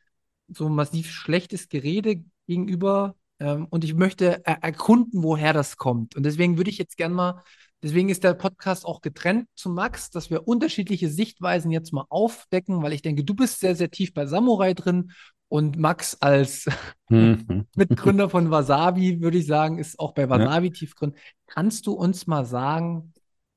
[0.47, 3.15] so massiv schlechtes Gerede gegenüber.
[3.39, 6.15] Ähm, und ich möchte er erkunden, woher das kommt.
[6.15, 7.43] Und deswegen würde ich jetzt gerne mal
[7.81, 12.83] Deswegen ist der Podcast auch getrennt zu Max, dass wir unterschiedliche Sichtweisen jetzt mal aufdecken,
[12.83, 15.11] weil ich denke, du bist sehr, sehr tief bei Samurai drin
[15.47, 16.67] und Max als
[17.09, 17.67] mhm.
[17.75, 20.73] Mitgründer von Wasabi, würde ich sagen, ist auch bei Wasabi ja.
[20.73, 21.15] tief drin.
[21.47, 23.13] Kannst du uns mal sagen,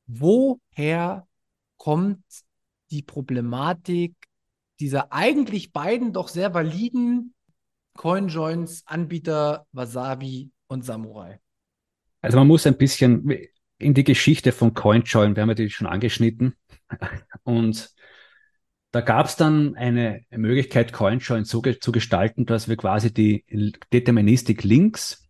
[0.06, 1.26] woher
[1.76, 2.22] kommt
[2.90, 4.14] die Problematik
[4.78, 7.34] dieser eigentlich beiden doch sehr validen
[7.94, 11.40] Coinjoins Anbieter Wasabi und Samurai?
[12.20, 13.28] Also man muss ein bisschen,
[13.82, 16.54] in die Geschichte von CoinJoin, wir haben ja die schon angeschnitten.
[17.42, 17.90] Und
[18.90, 23.44] da gab es dann eine Möglichkeit, CoinJoin so ge zu gestalten, dass wir quasi die
[23.92, 25.28] Deterministik Links,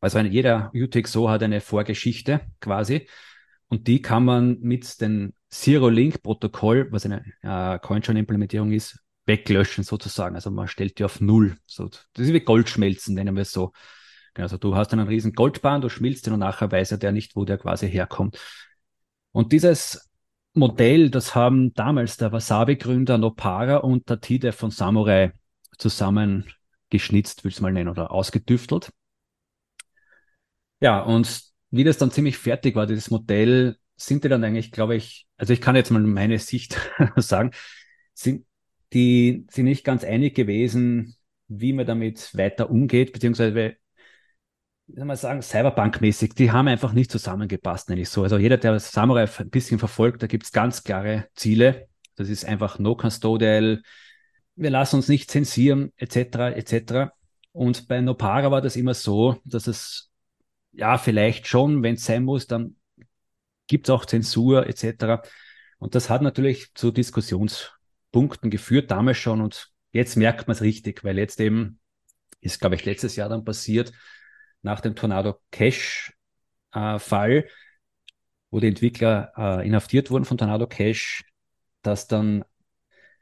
[0.00, 3.08] also eine, jeder UTXO hat eine Vorgeschichte quasi,
[3.68, 10.34] und die kann man mit dem Zero-Link-Protokoll, was eine äh, CoinJoin-Implementierung ist, weglöschen sozusagen.
[10.34, 11.56] Also man stellt die auf Null.
[11.66, 13.72] So, das ist wie Goldschmelzen, nennen wir es so.
[14.34, 17.36] Also du hast einen riesen Goldbahn, du schmilzt den und nachher weiß er der nicht,
[17.36, 18.38] wo der quasi herkommt.
[19.32, 20.10] Und dieses
[20.54, 25.32] Modell, das haben damals der Wasabi-Gründer Nopara und der Tide von Samurai
[25.78, 26.50] zusammen
[26.90, 28.90] geschnitzt, will ich es mal nennen, oder ausgetüftelt.
[30.80, 34.96] Ja, und wie das dann ziemlich fertig war, dieses Modell, sind die dann eigentlich, glaube
[34.96, 36.76] ich, also ich kann jetzt mal meine Sicht
[37.16, 37.52] sagen,
[38.14, 38.46] sind
[38.92, 41.16] die sind nicht ganz einig gewesen,
[41.48, 43.76] wie man damit weiter umgeht, beziehungsweise
[44.92, 48.24] wie soll man sagen, Cyberpunk-mäßig, die haben einfach nicht zusammengepasst, nenne ich so.
[48.24, 51.88] Also jeder, der Samurai ein bisschen verfolgt, da gibt es ganz klare Ziele.
[52.16, 53.82] Das ist einfach no custodial,
[54.54, 57.12] wir lassen uns nicht zensieren, etc., etc.
[57.52, 60.10] Und bei Nopara war das immer so, dass es,
[60.72, 62.76] ja, vielleicht schon, wenn es sein muss, dann
[63.68, 65.26] gibt es auch Zensur, etc.
[65.78, 69.40] Und das hat natürlich zu Diskussionspunkten geführt, damals schon.
[69.40, 71.78] Und jetzt merkt man es richtig, weil jetzt eben
[72.42, 73.92] ist, glaube ich, letztes Jahr dann passiert,
[74.62, 77.48] nach dem Tornado Cash-Fall, äh,
[78.50, 81.24] wo die Entwickler äh, inhaftiert wurden von Tornado Cash,
[81.82, 82.44] dass dann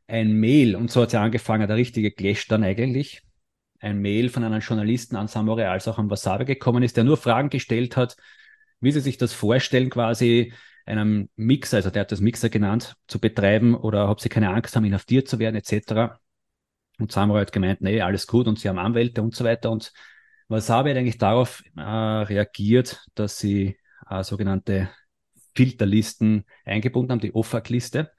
[0.07, 3.22] ein Mail, und so hat es ja angefangen, der richtige Clash dann eigentlich,
[3.81, 7.16] ein Mail von einem Journalisten an Samurai als auch an Wasabi gekommen ist, der nur
[7.16, 8.16] Fragen gestellt hat,
[8.81, 10.53] wie sie sich das vorstellen, quasi
[10.85, 14.76] einem Mixer, also der hat das Mixer genannt, zu betreiben oder ob sie keine Angst
[14.76, 16.18] haben, inhaftiert zu werden, etc.
[16.98, 19.70] Und Samurai hat gemeint, nee, alles gut und sie haben Anwälte und so weiter.
[19.70, 19.92] Und
[20.50, 24.90] Wasabi hat eigentlich darauf äh, reagiert, dass sie äh, sogenannte
[25.54, 28.10] Filterlisten eingebunden haben, die OFAC-Liste,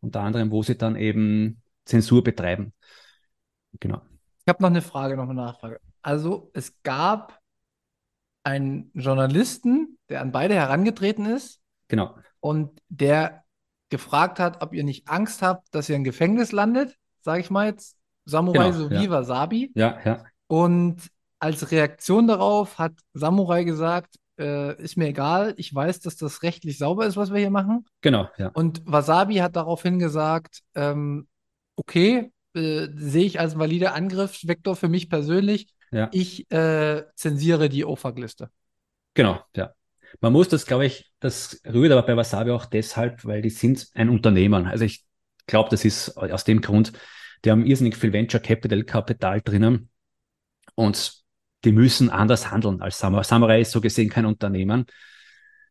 [0.00, 2.72] unter anderem, wo sie dann eben Zensur betreiben.
[3.80, 4.02] Genau.
[4.44, 5.80] Ich habe noch eine Frage, noch eine Nachfrage.
[6.02, 7.38] Also es gab
[8.42, 11.60] einen Journalisten, der an beide herangetreten ist.
[11.88, 12.16] Genau.
[12.40, 13.44] Und der
[13.88, 17.66] gefragt hat, ob ihr nicht Angst habt, dass ihr im Gefängnis landet, sage ich mal
[17.66, 17.96] jetzt.
[18.24, 19.10] Samurai genau, sowie ja.
[19.10, 19.72] Wasabi.
[19.74, 20.24] Ja, ja.
[20.46, 26.42] Und als Reaktion darauf hat Samurai gesagt, äh, ist mir egal, ich weiß, dass das
[26.42, 27.86] rechtlich sauber ist, was wir hier machen.
[28.00, 28.48] Genau, ja.
[28.48, 31.26] Und Wasabi hat daraufhin gesagt, ähm,
[31.76, 35.68] okay, äh, sehe ich als valider Angriffsvektor für mich persönlich.
[35.90, 36.08] Ja.
[36.12, 38.50] Ich äh, zensiere die OFAC-Liste.
[39.14, 39.72] Genau, ja.
[40.20, 43.88] Man muss das, glaube ich, das rührt aber bei Wasabi auch deshalb, weil die sind
[43.94, 44.66] ein Unternehmen.
[44.66, 45.04] Also ich
[45.46, 46.92] glaube, das ist aus dem Grund,
[47.44, 49.90] die haben irrsinnig viel Venture Capital Kapital drinnen
[50.74, 51.17] und
[51.64, 53.22] die müssen anders handeln als Samurai.
[53.22, 54.86] Samurai ist so gesehen kein Unternehmen.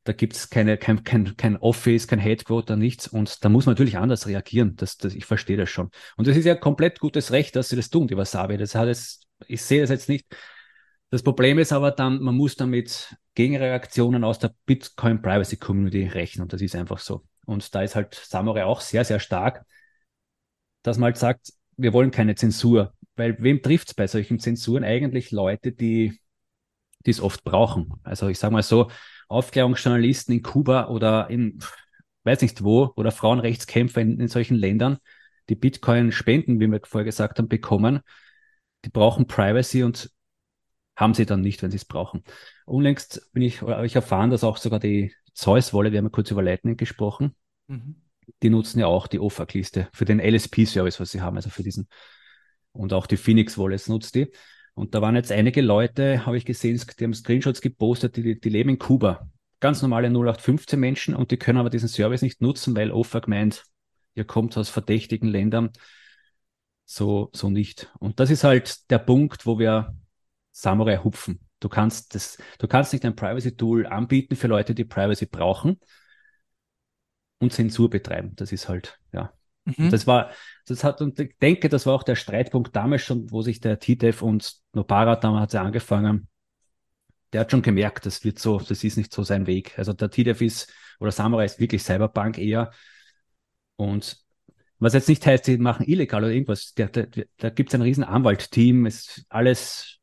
[0.03, 3.07] Da gibt es kein, kein, kein Office, kein Headquarter, nichts.
[3.07, 4.75] Und da muss man natürlich anders reagieren.
[4.77, 5.89] Das, das, ich verstehe das schon.
[6.15, 8.57] Und das ist ja komplett gutes Recht, dass sie das tun, die Wasabi.
[8.57, 10.25] Das hat es, ich sehe das jetzt nicht.
[11.09, 16.43] Das Problem ist aber dann, man muss damit Gegenreaktionen aus der Bitcoin Privacy Community rechnen.
[16.43, 17.25] Und das ist einfach so.
[17.45, 19.65] Und da ist halt Samurai auch sehr, sehr stark,
[20.83, 22.93] dass man halt sagt, wir wollen keine Zensur.
[23.17, 24.83] Weil wem trifft es bei solchen Zensuren?
[24.83, 26.19] Eigentlich Leute, die
[27.05, 27.93] es oft brauchen.
[28.03, 28.89] Also ich sage mal so,
[29.27, 31.59] Aufklärungsjournalisten in Kuba oder in
[32.27, 34.97] weiß nicht wo oder Frauenrechtskämpfer in, in solchen Ländern,
[35.49, 38.01] die Bitcoin spenden, wie wir vorher gesagt haben, bekommen,
[38.85, 40.11] die brauchen Privacy und
[40.95, 42.23] haben sie dann nicht, wenn sie es brauchen.
[42.65, 46.29] Unlängst bin ich, habe ich erfahren, dass auch sogar die Zeus-Wolle, wir haben ja kurz
[46.31, 47.35] über Lightning gesprochen,
[47.67, 48.01] mhm.
[48.43, 51.87] die nutzen ja auch die OFAC-Liste für den LSP-Service, was sie haben, also für diesen
[52.77, 54.31] und auch die Phoenix Wallets nutzt die.
[54.73, 58.49] Und da waren jetzt einige Leute, habe ich gesehen, die haben Screenshots gepostet, die, die
[58.49, 59.27] leben in Kuba.
[59.59, 63.63] Ganz normale 0815 Menschen und die können aber diesen Service nicht nutzen, weil OFAC meint,
[64.13, 65.71] ihr kommt aus verdächtigen Ländern.
[66.85, 67.91] So, so nicht.
[67.99, 69.95] Und das ist halt der Punkt, wo wir
[70.51, 71.39] Samurai hupfen.
[71.59, 75.79] Du kannst das, du kannst nicht ein Privacy-Tool anbieten für Leute, die Privacy brauchen
[77.39, 78.35] und Zensur betreiben.
[78.35, 78.99] Das ist halt,
[79.75, 79.89] Mhm.
[79.89, 80.31] Das war,
[80.65, 83.79] das hat, und ich denke, das war auch der Streitpunkt damals schon, wo sich der
[83.79, 86.27] TTF und Nopara damals hat sie angefangen.
[87.33, 89.77] Der hat schon gemerkt, das wird so, das ist nicht so sein Weg.
[89.77, 92.71] Also der TTF ist, oder Samurai ist wirklich Cyberpunk eher.
[93.75, 94.17] Und
[94.79, 96.73] was jetzt nicht heißt, sie machen illegal oder irgendwas.
[96.73, 97.03] Da, da,
[97.37, 99.99] da gibt es ein riesen Anwaltteam, ist alles,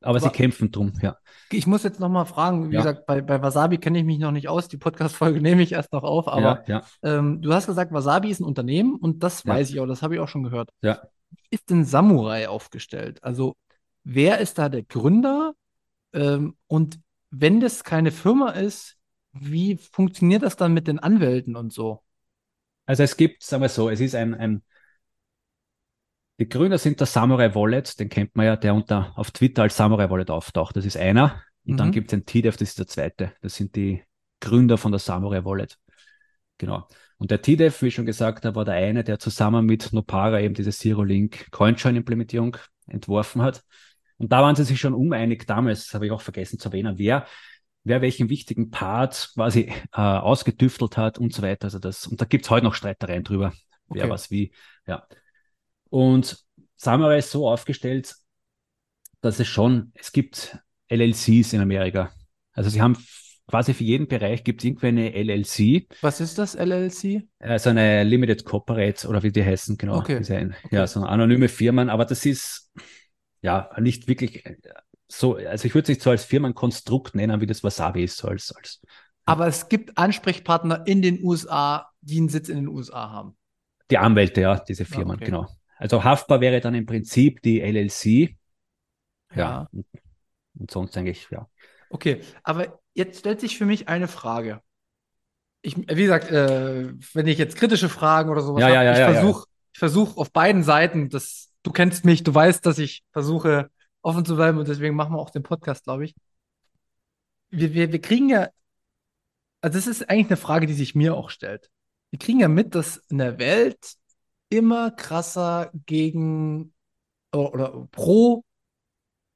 [0.00, 1.16] aber, aber sie kämpfen drum, ja.
[1.50, 2.80] Ich muss jetzt nochmal fragen, wie ja.
[2.80, 4.68] gesagt, bei, bei Wasabi kenne ich mich noch nicht aus.
[4.68, 6.82] Die Podcast-Folge nehme ich erst noch auf, aber ja, ja.
[7.02, 10.14] Ähm, du hast gesagt, Wasabi ist ein Unternehmen und das weiß ich auch, das habe
[10.14, 10.70] ich auch schon gehört.
[10.82, 11.02] Ja.
[11.50, 13.22] Ist denn Samurai aufgestellt?
[13.22, 13.56] Also,
[14.04, 15.54] wer ist da der Gründer?
[16.12, 18.96] Ähm, und wenn das keine Firma ist,
[19.32, 22.02] wie funktioniert das dann mit den Anwälten und so?
[22.86, 24.62] Also es gibt, sagen wir so, es ist ein, ein
[26.38, 29.76] die Gründer sind der Samurai Wallet, den kennt man ja, der unter auf Twitter als
[29.76, 30.76] Samurai Wallet auftaucht.
[30.76, 31.42] Das ist einer.
[31.64, 31.76] Und mhm.
[31.78, 33.32] dann gibt es ein TDEV, das ist der zweite.
[33.40, 34.02] Das sind die
[34.40, 35.78] Gründer von der Samurai Wallet.
[36.58, 36.86] Genau.
[37.18, 40.40] Und der TDEV, wie ich schon gesagt habe, war der eine, der zusammen mit Nopara
[40.40, 43.64] eben diese Zero-Link Coinjoin-Implementierung entworfen hat.
[44.18, 47.26] Und da waren sie sich schon uneinig damals, habe ich auch vergessen zu erwähnen, wer,
[47.84, 51.64] wer welchen wichtigen Part quasi äh, ausgetüftelt hat und so weiter.
[51.64, 53.52] Also das, und da gibt es heute noch Streitereien drüber,
[53.88, 54.12] wer okay.
[54.12, 54.52] was wie,
[54.86, 55.06] ja.
[55.90, 56.38] Und
[56.76, 58.14] Samurai ist so aufgestellt,
[59.20, 62.10] dass es schon, es gibt LLCs in Amerika.
[62.52, 62.96] Also sie haben
[63.48, 65.86] quasi für jeden Bereich gibt es irgendwie eine LLC.
[66.00, 67.22] Was ist das LLC?
[67.38, 69.98] Also eine Limited Corporate oder wie die heißen, genau.
[69.98, 70.16] Okay.
[70.16, 70.74] Ein, okay.
[70.74, 72.72] Ja, so anonyme Firmen, aber das ist
[73.42, 74.44] ja nicht wirklich
[75.08, 78.28] so, also ich würde es nicht so als Firmenkonstrukt nennen, wie das Wasabi ist, so
[78.28, 78.80] als, als
[79.24, 83.36] aber es gibt Ansprechpartner in den USA, die einen Sitz in den USA haben.
[83.90, 85.26] Die Anwälte, ja, diese Firmen, okay.
[85.26, 85.48] genau.
[85.76, 88.36] Also haftbar wäre dann im Prinzip die LLC.
[89.34, 89.68] Ja.
[89.72, 89.82] ja.
[90.58, 91.48] Und sonst eigentlich, ja.
[91.90, 94.60] Okay, aber jetzt stellt sich für mich eine Frage.
[95.62, 98.92] Ich, wie gesagt, äh, wenn ich jetzt kritische Fragen oder sowas ja, habe, ja, ja,
[98.92, 103.04] ich versuche ich versuch auf beiden Seiten, das, du kennst mich, du weißt, dass ich
[103.12, 103.68] versuche
[104.00, 106.14] offen zu bleiben und deswegen machen wir auch den Podcast, glaube ich.
[107.50, 108.48] Wir, wir, wir kriegen ja,
[109.60, 111.70] also das ist eigentlich eine Frage, die sich mir auch stellt.
[112.10, 113.96] Wir kriegen ja mit, dass in der Welt
[114.48, 116.72] immer krasser gegen
[117.32, 118.44] oder, oder pro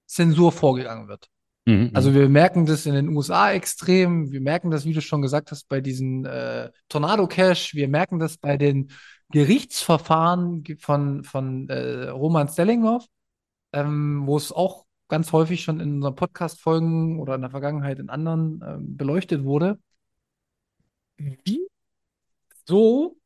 [0.07, 1.29] Zensur vorgegangen wird.
[1.67, 2.15] Mhm, also mhm.
[2.15, 5.69] wir merken das in den USA extrem, wir merken das, wie du schon gesagt hast,
[5.69, 8.91] bei diesen äh, Tornado Cash, wir merken das bei den
[9.31, 13.07] Gerichtsverfahren von, von äh, Roman Stellinghoff,
[13.73, 18.11] ähm, wo es auch ganz häufig schon in unseren Podcast-Folgen oder in der Vergangenheit in
[18.11, 19.79] anderen ähm, beleuchtet wurde.
[21.19, 21.61] Wie
[22.67, 23.17] so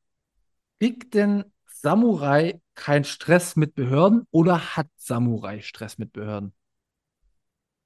[0.78, 1.44] kriegt denn
[1.84, 6.54] Samurai keinen Stress mit Behörden oder hat Samurai Stress mit Behörden?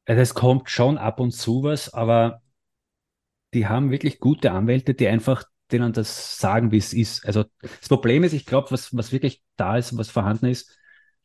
[0.04, 2.40] Es kommt schon ab und zu was, aber
[3.54, 7.26] die haben wirklich gute Anwälte, die einfach denen das sagen, wie es ist.
[7.26, 10.78] Also das Problem ist, ich glaube, was, was wirklich da ist, was vorhanden ist,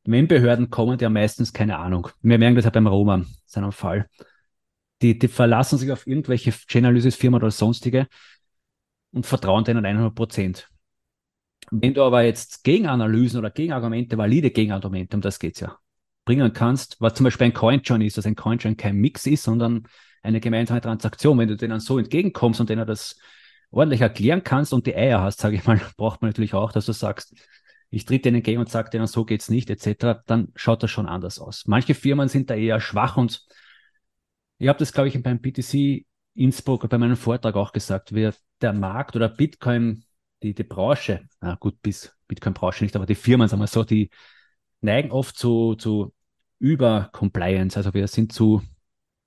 [0.03, 2.09] wenn Behörden kommen, die haben meistens keine Ahnung.
[2.23, 4.09] Wir merken das ja beim Roman, seinem Fall.
[5.03, 8.07] Die, die verlassen sich auf irgendwelche Chainalysis-Firmen oder sonstige
[9.11, 10.72] und vertrauen denen 100 Prozent.
[11.71, 15.77] Wenn du aber jetzt Gegenanalysen oder Gegenargumente, valide Gegenargumente, um das geht es ja,
[16.25, 19.83] bringen kannst, was zum Beispiel ein CoinJoin ist, dass ein CoinJoin kein Mix ist, sondern
[20.21, 21.37] eine gemeinsame Transaktion.
[21.37, 23.17] Wenn du denen so entgegenkommst und denen das
[23.71, 26.85] ordentlich erklären kannst und die Eier hast, sage ich mal, braucht man natürlich auch, dass
[26.85, 27.35] du sagst,
[27.89, 31.07] ich tritt denen entgegen und sage denen, so geht's nicht, etc., dann schaut das schon
[31.07, 31.65] anders aus.
[31.67, 33.45] Manche Firmen sind da eher schwach und
[34.57, 38.73] ich habe das, glaube ich, beim BTC Innsbruck bei meinem Vortrag auch gesagt, wie der
[38.73, 40.03] Markt oder Bitcoin,
[40.43, 44.09] die, die Branche, na gut, bis Bitcoin-Branche nicht, aber die Firmen, sagen wir so, die
[44.81, 46.13] neigen oft zu, zu
[46.59, 47.77] Über-Compliance.
[47.77, 48.61] Also wir sind zu,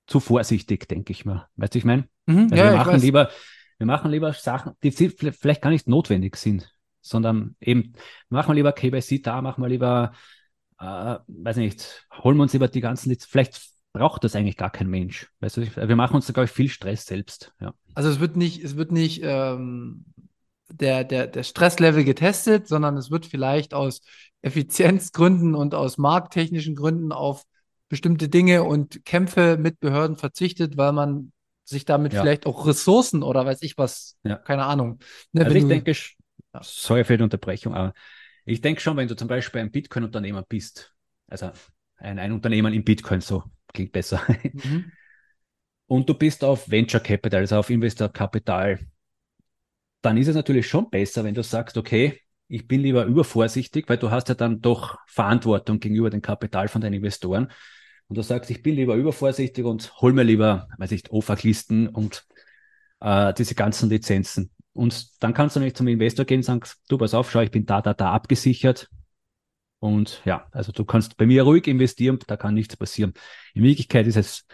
[0.05, 1.47] zu vorsichtig, denke ich mal.
[1.55, 2.07] Weißt du, ich meine?
[2.27, 3.29] Mhm, also ja, wir machen lieber,
[3.77, 7.93] wir machen lieber Sachen, die vielleicht gar nicht notwendig sind, sondern eben,
[8.29, 10.13] machen wir lieber KYC da, machen wir lieber,
[10.79, 13.59] äh, weiß nicht, holen wir uns lieber die ganzen, vielleicht
[13.93, 15.27] braucht das eigentlich gar kein Mensch.
[15.39, 17.53] Weißt du, wir machen uns da, glaube ich, viel Stress selbst.
[17.59, 17.73] Ja.
[17.95, 20.05] Also es wird nicht, es wird nicht ähm,
[20.69, 24.01] der, der, der Stresslevel getestet, sondern es wird vielleicht aus
[24.41, 27.43] Effizienzgründen und aus markttechnischen Gründen auf
[27.89, 31.31] bestimmte Dinge und Kämpfe mit Behörden verzichtet, weil man
[31.63, 32.21] sich damit ja.
[32.21, 34.35] vielleicht auch Ressourcen oder weiß ich was, ja.
[34.35, 34.99] keine Ahnung.
[35.31, 36.61] Ne, also ich du, denke, ja.
[36.61, 37.93] sorry für die Unterbrechung, aber
[38.45, 40.93] ich denke schon, wenn du zum Beispiel ein Bitcoin-Unternehmer bist,
[41.27, 41.51] also
[41.97, 44.21] ein, ein Unternehmen in Bitcoin, so klingt besser,
[44.53, 44.91] mhm.
[45.87, 48.79] und du bist auf Venture Capital, also auf Investor Kapital,
[50.07, 53.97] dann ist es natürlich schon besser, wenn du sagst, okay, ich bin lieber übervorsichtig, weil
[53.97, 57.51] du hast ja dann doch Verantwortung gegenüber dem Kapital von deinen Investoren.
[58.07, 62.25] Und du sagst, ich bin lieber übervorsichtig und hol mir lieber, weiß ich, OFAC-Listen und
[63.01, 64.49] äh, diese ganzen Lizenzen.
[64.71, 67.51] Und dann kannst du nicht zum Investor gehen und sagen, du pass auf, schau, ich
[67.51, 68.87] bin da, da, da abgesichert.
[69.79, 73.13] Und ja, also du kannst bei mir ruhig investieren, da kann nichts passieren.
[73.53, 74.45] In Wirklichkeit ist es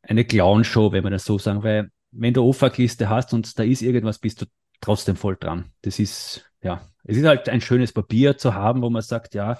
[0.00, 3.82] eine Clown-Show, wenn man das so sagen, weil wenn du OFAC-Liste hast und da ist
[3.82, 4.46] irgendwas, bist du
[4.82, 5.72] trotzdem voll dran.
[5.80, 9.58] Das ist, ja, es ist halt ein schönes Papier zu haben, wo man sagt, ja,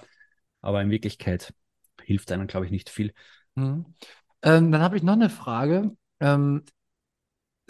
[0.60, 1.54] aber in Wirklichkeit
[2.02, 3.14] hilft einem, glaube ich, nicht viel.
[3.54, 3.86] Mhm.
[4.42, 5.96] Ähm, dann habe ich noch eine Frage.
[6.20, 6.64] Ähm,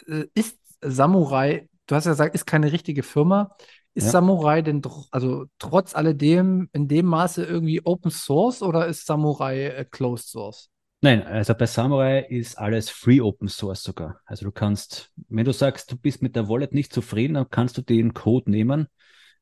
[0.07, 3.55] äh, ist Samurai, du hast ja gesagt, ist keine richtige Firma.
[3.95, 4.11] Ist ja.
[4.13, 9.85] Samurai denn, also trotz alledem in dem Maße irgendwie Open Source oder ist Samurai äh,
[9.85, 10.72] Closed Source?
[11.05, 14.21] Nein, also bei Samurai ist alles Free Open Source sogar.
[14.25, 17.77] Also du kannst, wenn du sagst, du bist mit der Wallet nicht zufrieden, dann kannst
[17.77, 18.87] du den Code nehmen,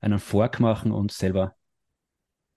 [0.00, 1.54] einen Fork machen und selber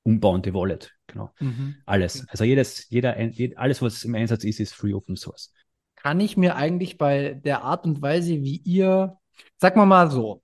[0.04, 0.94] umbauen, die Wallet.
[1.08, 1.34] Genau.
[1.42, 1.76] Mhm.
[1.86, 2.26] Alles.
[2.30, 3.18] Also jedes, jeder,
[3.58, 5.52] alles, was im Einsatz ist, ist Free Open Source.
[5.96, 9.18] Kann ich mir eigentlich bei der Art und Weise, wie ihr,
[9.58, 10.44] sag mal mal so,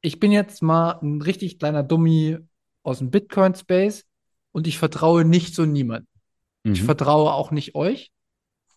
[0.00, 2.38] ich bin jetzt mal ein richtig kleiner Dummy
[2.82, 4.06] aus dem Bitcoin-Space
[4.50, 6.08] und ich vertraue nicht so niemandem.
[6.66, 6.72] Mhm.
[6.72, 8.10] Ich vertraue auch nicht euch,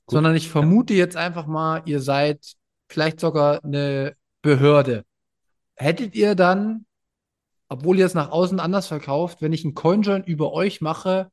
[0.06, 0.14] Gut.
[0.14, 2.54] sondern ich vermute jetzt einfach mal, ihr seid
[2.88, 5.06] vielleicht sogar eine Behörde.
[5.76, 6.86] Hättet ihr dann,
[7.68, 11.32] obwohl ihr es nach außen anders verkauft, wenn ich einen CoinJoin über euch mache,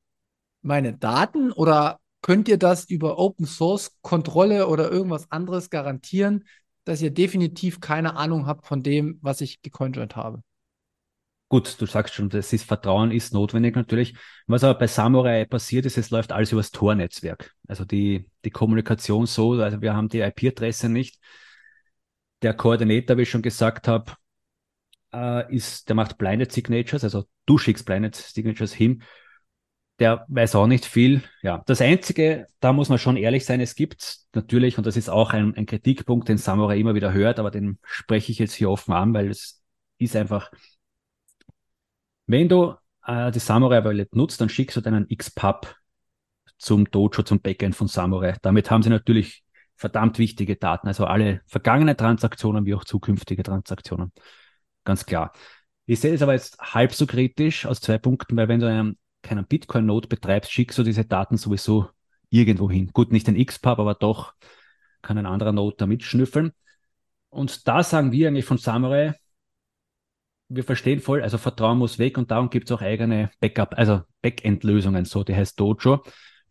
[0.62, 6.44] meine Daten oder könnt ihr das über Open Source Kontrolle oder irgendwas anderes garantieren,
[6.84, 10.42] dass ihr definitiv keine Ahnung habt von dem, was ich gecoinjoint habe?
[11.48, 14.14] Gut, du sagst schon, das ist Vertrauen ist notwendig natürlich.
[14.48, 17.54] Was aber bei Samurai passiert ist, es läuft alles über das Tor-Netzwerk.
[17.68, 21.20] Also die, die Kommunikation so, also wir haben die IP-Adresse nicht.
[22.42, 24.12] Der Koordinator, wie ich schon gesagt habe,
[25.12, 29.02] äh, ist, der macht Blinded Signatures, also du schickst Blinded Signatures hin.
[29.98, 31.22] Der weiß auch nicht viel.
[31.42, 35.08] Ja, das Einzige, da muss man schon ehrlich sein, es gibt natürlich, und das ist
[35.08, 38.68] auch ein, ein Kritikpunkt, den Samurai immer wieder hört, aber den spreche ich jetzt hier
[38.68, 39.62] offen an, weil es
[39.98, 40.50] ist einfach,
[42.26, 42.74] wenn du
[43.06, 45.74] äh, die Samurai Wallet nutzt, dann schickst du deinen XPub
[46.58, 48.36] zum Dojo, zum Backend von Samurai.
[48.42, 49.44] Damit haben sie natürlich
[49.76, 54.12] verdammt wichtige Daten, also alle vergangene Transaktionen wie auch zukünftige Transaktionen.
[54.84, 55.32] Ganz klar.
[55.84, 58.98] Ich sehe es aber jetzt halb so kritisch aus zwei Punkten, weil wenn du einen,
[59.22, 61.90] keinen Bitcoin-Node betreibst, schickst du diese Daten sowieso
[62.30, 62.90] irgendwo hin.
[62.92, 64.34] Gut, nicht den XPub, aber doch
[65.02, 66.52] kann ein anderer Node da mitschnüffeln.
[67.28, 69.14] Und da sagen wir eigentlich von Samurai,
[70.48, 74.02] wir verstehen voll, also Vertrauen muss weg und darum gibt es auch eigene Backup, also
[74.22, 76.02] Backend-Lösungen, so, die heißt Dojo.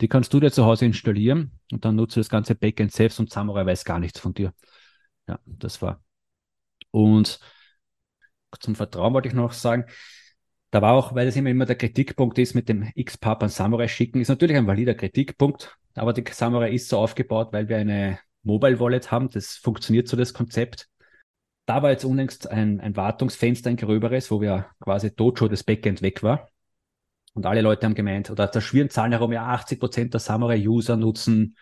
[0.01, 3.19] Die kannst du dir zu Hause installieren und dann nutzt du das ganze Backend selbst
[3.19, 4.53] und Samurai weiß gar nichts von dir.
[5.27, 6.03] Ja, das war.
[6.91, 7.39] Und
[8.59, 9.85] zum Vertrauen wollte ich noch sagen,
[10.71, 13.87] da war auch, weil das immer, immer der Kritikpunkt ist mit dem X-Pub an Samurai
[13.87, 18.19] schicken, ist natürlich ein valider Kritikpunkt, aber die Samurai ist so aufgebaut, weil wir eine
[18.43, 20.89] Mobile Wallet haben, das funktioniert so das Konzept
[21.65, 26.01] da war jetzt unlängst ein, ein Wartungsfenster, ein gröberes, wo wir quasi Dojo das Backend
[26.01, 26.49] weg war.
[27.33, 30.95] Und alle Leute haben gemeint, oder da schwirren Zahlen herum, ja, 80 Prozent der Samurai-User
[30.95, 31.57] nutzen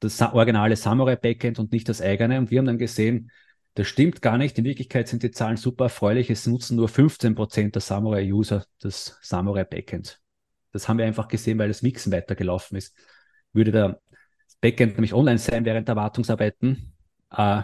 [0.00, 2.38] das originale Samurai-Backend und nicht das eigene.
[2.38, 3.30] Und wir haben dann gesehen,
[3.74, 4.58] das stimmt gar nicht.
[4.58, 6.30] In Wirklichkeit sind die Zahlen super erfreulich.
[6.30, 10.20] Es nutzen nur 15 Prozent der Samurai-User das Samurai-Backend.
[10.72, 12.96] Das haben wir einfach gesehen, weil das Mixen weitergelaufen ist.
[13.52, 13.96] Würde das
[14.60, 16.94] Backend nämlich online sein während der Wartungsarbeiten,
[17.30, 17.62] äh,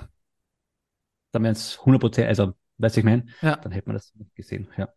[1.36, 3.56] dann wären es 100 Prozent, also, weißt du, ich meine, ja.
[3.56, 4.88] dann hätte man das nicht gesehen, ja.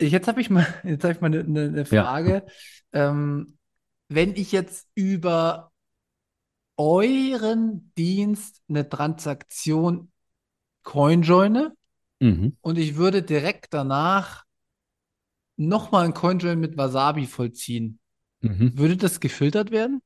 [0.00, 2.44] Jetzt habe ich mal, jetzt habe ich mal eine, eine Frage.
[2.92, 3.10] Ja.
[3.10, 3.58] Ähm,
[4.08, 5.72] wenn ich jetzt über
[6.76, 10.10] euren Dienst eine Transaktion
[10.82, 11.72] CoinJoine
[12.20, 12.56] mhm.
[12.60, 14.44] und ich würde direkt danach
[15.56, 18.00] nochmal ein CoinJoin mit Wasabi vollziehen,
[18.40, 18.76] mhm.
[18.76, 20.02] würde das gefiltert werden?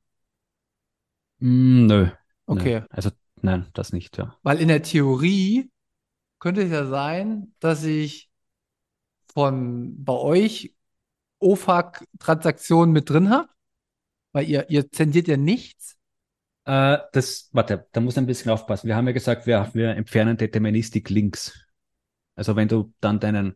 [1.38, 2.08] Mm, nö.
[2.46, 2.80] Okay.
[2.80, 2.86] Nö.
[2.90, 3.10] Also
[3.46, 4.36] Nein, das nicht, ja.
[4.42, 5.70] Weil in der Theorie
[6.40, 8.28] könnte es ja sein, dass ich
[9.32, 10.74] von bei euch
[11.38, 13.48] OFAC-Transaktionen mit drin habe,
[14.32, 15.96] weil ihr, ihr zensiert ja nichts.
[16.64, 18.88] Äh, das, warte, da muss ein bisschen aufpassen.
[18.88, 21.56] Wir haben ja gesagt, wir, wir entfernen Deterministik-Links.
[22.34, 23.54] Also wenn du dann deinen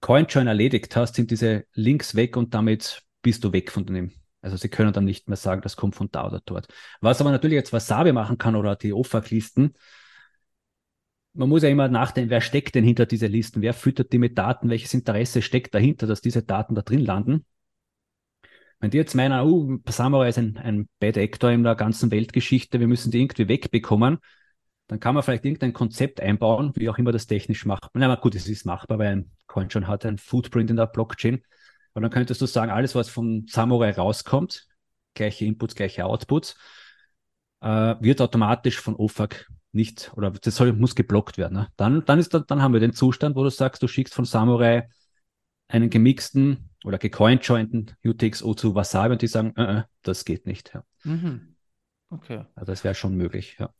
[0.00, 4.56] Coin-Join erledigt hast, sind diese Links weg und damit bist du weg von dem also
[4.56, 6.68] sie können dann nicht mehr sagen, das kommt von da oder dort.
[7.00, 9.74] Was aber natürlich jetzt Wasabi machen kann oder die OFAC-Listen,
[11.32, 13.62] man muss ja immer nachdenken, wer steckt denn hinter diese Listen?
[13.62, 14.68] Wer füttert die mit Daten?
[14.68, 17.44] Welches Interesse steckt dahinter, dass diese Daten da drin landen?
[18.80, 22.80] Wenn die jetzt meinen, oh, Samurai ist ein, ein Bad Actor in der ganzen Weltgeschichte,
[22.80, 24.18] wir müssen die irgendwie wegbekommen,
[24.86, 27.90] dann kann man vielleicht irgendein Konzept einbauen, wie auch immer das technisch macht.
[27.94, 31.42] Na gut, es ist machbar, weil ein Coin schon hat ein Footprint in der Blockchain.
[31.92, 34.66] Und dann könntest du sagen, alles, was vom Samurai rauskommt,
[35.14, 36.56] gleiche Inputs, gleiche Outputs,
[37.60, 41.54] äh, wird automatisch von OFAC nicht, oder das soll, muss geblockt werden.
[41.54, 41.68] Ne?
[41.76, 44.24] Dann, dann, ist da, dann haben wir den Zustand, wo du sagst, du schickst von
[44.24, 44.88] Samurai
[45.68, 50.74] einen gemixten oder gecoinjointen UTXO zu Wasabi und die sagen, äh, äh, das geht nicht.
[50.74, 50.84] Ja.
[51.04, 51.54] Mhm.
[52.10, 52.44] Okay.
[52.54, 53.70] Also das wäre schon möglich, ja.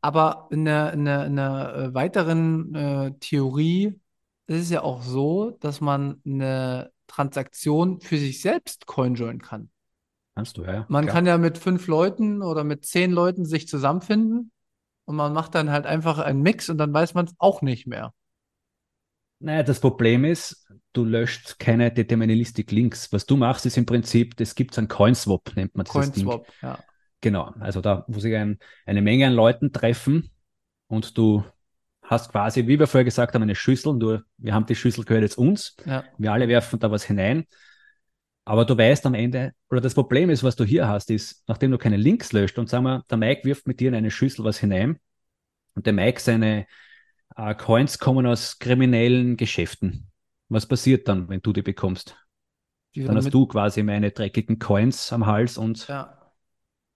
[0.00, 3.98] Aber in einer, in einer, in einer äh, weiteren äh, Theorie
[4.46, 9.70] ist es ja auch so, dass man eine Transaktion für sich selbst CoinJoin kann.
[10.34, 10.84] Kannst du, ja.
[10.88, 11.14] Man klar.
[11.14, 14.50] kann ja mit fünf Leuten oder mit zehn Leuten sich zusammenfinden
[15.04, 17.86] und man macht dann halt einfach einen Mix und dann weiß man es auch nicht
[17.86, 18.12] mehr.
[19.38, 23.12] Naja, das Problem ist, du löscht keine Deterministic Links.
[23.12, 26.54] Was du machst, ist im Prinzip, es gibt einen Coinswap, nennt man dieses Coinswap, Ding.
[26.62, 26.78] ja.
[27.20, 30.30] Genau, also da, wo sich ein, eine Menge an Leuten treffen
[30.88, 31.44] und du
[32.04, 35.22] hast quasi, wie wir vorher gesagt haben, eine Schüssel, nur wir haben die Schüssel gehört
[35.22, 35.76] jetzt uns.
[35.84, 36.04] Ja.
[36.18, 37.46] Wir alle werfen da was hinein.
[38.44, 41.70] Aber du weißt am Ende, oder das Problem ist, was du hier hast, ist, nachdem
[41.70, 44.44] du keine Links löscht und sagen wir, der Mike wirft mit dir in eine Schüssel
[44.44, 44.98] was hinein
[45.74, 46.66] und der Mike seine
[47.36, 50.10] äh, Coins kommen aus kriminellen Geschäften.
[50.50, 52.16] Was passiert dann, wenn du die bekommst?
[52.94, 56.23] Die Dann hast du quasi meine dreckigen Coins am Hals und Ja,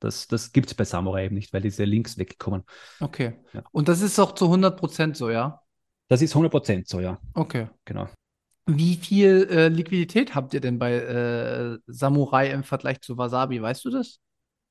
[0.01, 2.63] das, das gibt es bei Samurai eben nicht, weil diese Links wegkommen.
[3.01, 3.37] okay.
[3.53, 3.63] Ja.
[3.73, 5.61] Und das ist auch zu 100% so, ja?
[6.09, 7.69] Das ist 100% so, ja, Okay.
[7.85, 8.09] genau.
[8.67, 13.63] Wie viel äh, Liquidität habt ihr denn bei äh, Samurai im Vergleich zu Wasabi?
[13.63, 14.21] Weißt du das?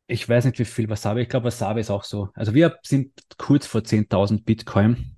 [0.08, 2.30] Ich weiß nicht, wie viel Wasabi, ich glaube, Wasabi ist auch so.
[2.34, 5.16] Also wir sind kurz vor 10.000 Bitcoin.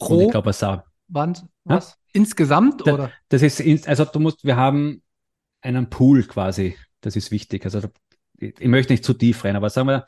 [0.00, 0.82] Und Pro ich glaube, Wasabi.
[1.08, 1.46] Wand?
[1.64, 1.96] Was?
[2.12, 3.12] Insgesamt Da- oder?
[3.28, 5.02] Das ist, also du musst, wir haben
[5.62, 6.76] einen Pool quasi.
[7.00, 7.64] Das ist wichtig.
[7.64, 7.80] Also
[8.58, 10.06] ich möchte nicht zu tief rein, aber sagen wir,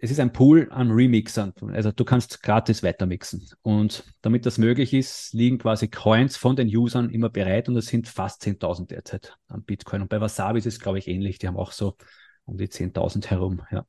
[0.00, 1.52] es ist ein Pool an Remixern.
[1.72, 3.48] Also du kannst gratis weitermixen.
[3.62, 7.88] Und damit das möglich ist, liegen quasi Coins von den Usern immer bereit und es
[7.88, 10.02] sind fast 10.000 derzeit an Bitcoin.
[10.02, 11.38] Und bei Wasabi ist es, glaube ich, ähnlich.
[11.38, 11.96] Die haben auch so
[12.44, 13.62] um die 10.000 herum.
[13.72, 13.86] Ja.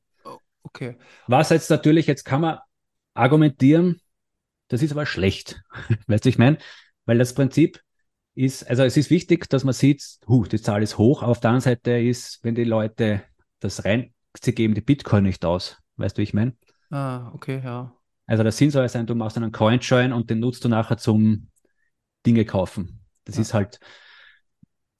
[0.62, 0.96] Okay.
[1.26, 2.58] Was jetzt natürlich, jetzt kann man
[3.14, 4.00] argumentieren,
[4.68, 5.62] das ist aber schlecht.
[6.06, 6.58] Weißt du, ich meine?
[7.06, 7.80] Weil das Prinzip
[8.34, 11.50] ist, also es ist wichtig, dass man sieht, huh, die Zahl ist hoch, auf der
[11.50, 13.22] anderen Seite ist, wenn die Leute
[13.60, 15.78] das rein, sie geben die Bitcoin nicht aus.
[15.96, 16.56] Weißt du, wie ich meine?
[16.90, 17.94] Ah, okay, ja.
[18.26, 21.48] Also der Sinn soll sein, du machst einen Coinjoin und den nutzt du nachher zum
[22.26, 23.00] Dinge kaufen.
[23.24, 23.42] Das Ja.
[23.42, 23.80] ist halt,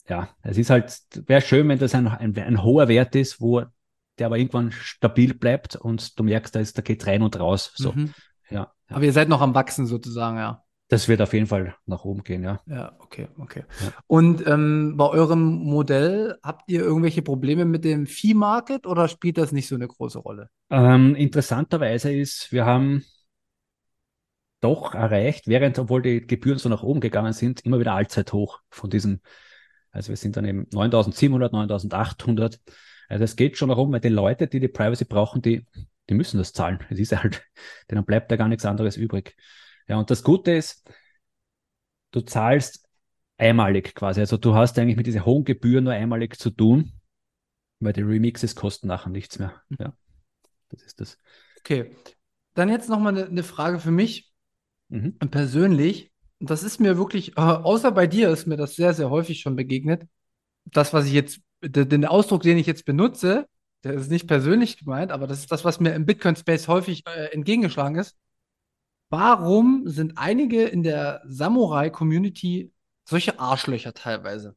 [0.08, 3.62] ja, es ist halt, wäre schön, wenn das ein, ein, ein hoher Wert ist, wo
[4.18, 7.72] der aber irgendwann stabil bleibt und du merkst, da, ist, da geht rein und raus.
[7.76, 8.12] So, Mhm.
[8.50, 8.72] ja.
[8.88, 8.96] ja.
[8.96, 10.64] Aber ihr seid noch am Wachsen sozusagen, ja.
[10.90, 12.60] Das wird auf jeden Fall nach oben gehen, ja.
[12.66, 13.62] Ja, okay, okay.
[13.80, 13.92] Ja.
[14.08, 19.52] Und ähm, bei eurem Modell habt ihr irgendwelche Probleme mit dem Fee-Market oder spielt das
[19.52, 20.50] nicht so eine große Rolle?
[20.68, 23.04] Ähm, interessanterweise ist, wir haben
[24.60, 28.90] doch erreicht, während, obwohl die Gebühren so nach oben gegangen sind, immer wieder Allzeithoch von
[28.90, 29.22] diesen,
[29.92, 32.58] also wir sind dann eben 9700, 9800.
[33.08, 35.64] Also es geht schon darum, weil die Leute, die die Privacy brauchen, die,
[36.08, 36.80] die müssen das zahlen.
[36.90, 37.44] Es ist halt,
[37.92, 39.36] denen bleibt da gar nichts anderes übrig.
[39.90, 40.88] Ja, und das Gute ist,
[42.12, 42.88] du zahlst
[43.38, 44.20] einmalig quasi.
[44.20, 46.92] Also du hast eigentlich mit dieser hohen Gebühr nur einmalig zu tun,
[47.80, 49.60] weil die Remixes kosten nachher nichts mehr.
[49.80, 49.92] Ja,
[50.68, 51.18] das ist das.
[51.58, 51.90] Okay.
[52.54, 54.30] Dann jetzt nochmal eine, eine Frage für mich
[54.90, 55.18] Mhm.
[55.30, 56.12] persönlich.
[56.38, 59.56] Das ist mir wirklich, äh, außer bei dir ist mir das sehr, sehr häufig schon
[59.56, 60.04] begegnet.
[60.64, 63.46] Das, was ich jetzt, de- den Ausdruck, den ich jetzt benutze,
[63.84, 67.26] der ist nicht persönlich gemeint, aber das ist das, was mir im Bitcoin-Space häufig äh,
[67.32, 68.16] entgegengeschlagen ist.
[69.10, 72.72] Warum sind einige in der Samurai-Community
[73.04, 74.56] solche Arschlöcher teilweise?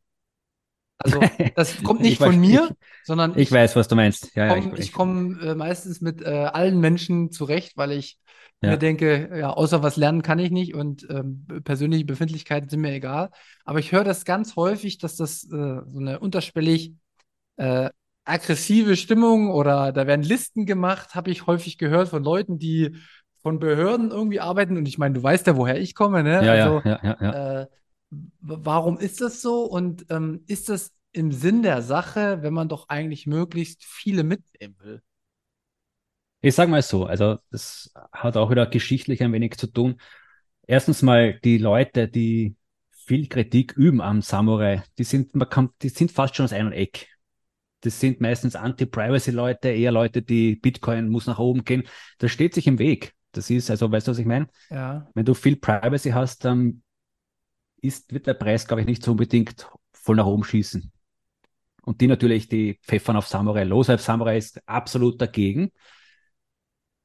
[1.00, 1.20] Also,
[1.56, 4.36] das kommt nicht Ich weiß- von mir, ich- sondern Ich weiß, was du meinst.
[4.36, 8.20] Ja, ja, komm, ich, ich komme äh, meistens mit äh, allen Menschen zurecht, weil ich
[8.62, 8.70] Ja.
[8.70, 12.94] mir denke, ja, außer was lernen kann ich nicht und ähm, persönliche Befindlichkeiten sind mir
[12.94, 13.32] egal.
[13.66, 16.94] Aber ich höre das ganz häufig, dass das äh, so eine unterschwellig
[17.58, 17.90] äh,
[18.26, 22.96] aggressive Stimmung oder da werden Listen gemacht, habe ich häufig gehört von Leuten, die
[23.44, 24.78] von Behörden irgendwie arbeiten.
[24.78, 26.44] Und ich meine, du weißt ja, woher ich komme, ne?
[26.44, 27.68] ja, Also, ja, ja, ja, äh,
[28.42, 29.66] warum ist das so?
[29.66, 34.76] Und ähm, ist das im Sinn der Sache, wenn man doch eigentlich möglichst viele mitnehmen
[34.82, 35.02] will?
[36.42, 40.02] Ich sage mal so, also das hat auch wieder geschichtlich ein wenig zu tun.
[40.68, 42.56] Erstens mal die Leute, die
[42.92, 46.72] viel Kritik üben am Samurai, die sind, man kann, die sind fast schon aus einem
[46.72, 47.08] Eck.
[47.82, 51.84] Das sind meistens Anti-Privacy-Leute, eher Leute, die Bitcoin muss nach oben gehen.
[52.18, 53.14] Das steht sich im Weg.
[53.34, 54.48] Das ist, also, weißt du, was ich meine?
[54.70, 55.10] Ja.
[55.14, 56.84] Wenn du viel Privacy hast, dann
[57.82, 60.92] ist, wird der Preis, glaube ich, nicht so unbedingt voll nach oben schießen.
[61.84, 65.72] Und die natürlich, die pfeffern auf Samurai los, weil Samurai ist absolut dagegen.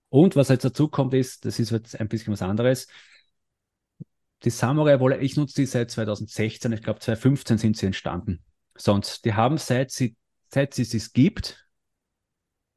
[0.08, 2.86] Und was jetzt dazu kommt, ist, das ist jetzt ein bisschen was anderes.
[4.44, 8.44] Die Samurai Wallet, ich nutze die seit 2016, ich glaube 2015 sind sie entstanden.
[8.76, 10.16] Sonst, die haben seit sie,
[10.48, 11.68] seit sie es gibt,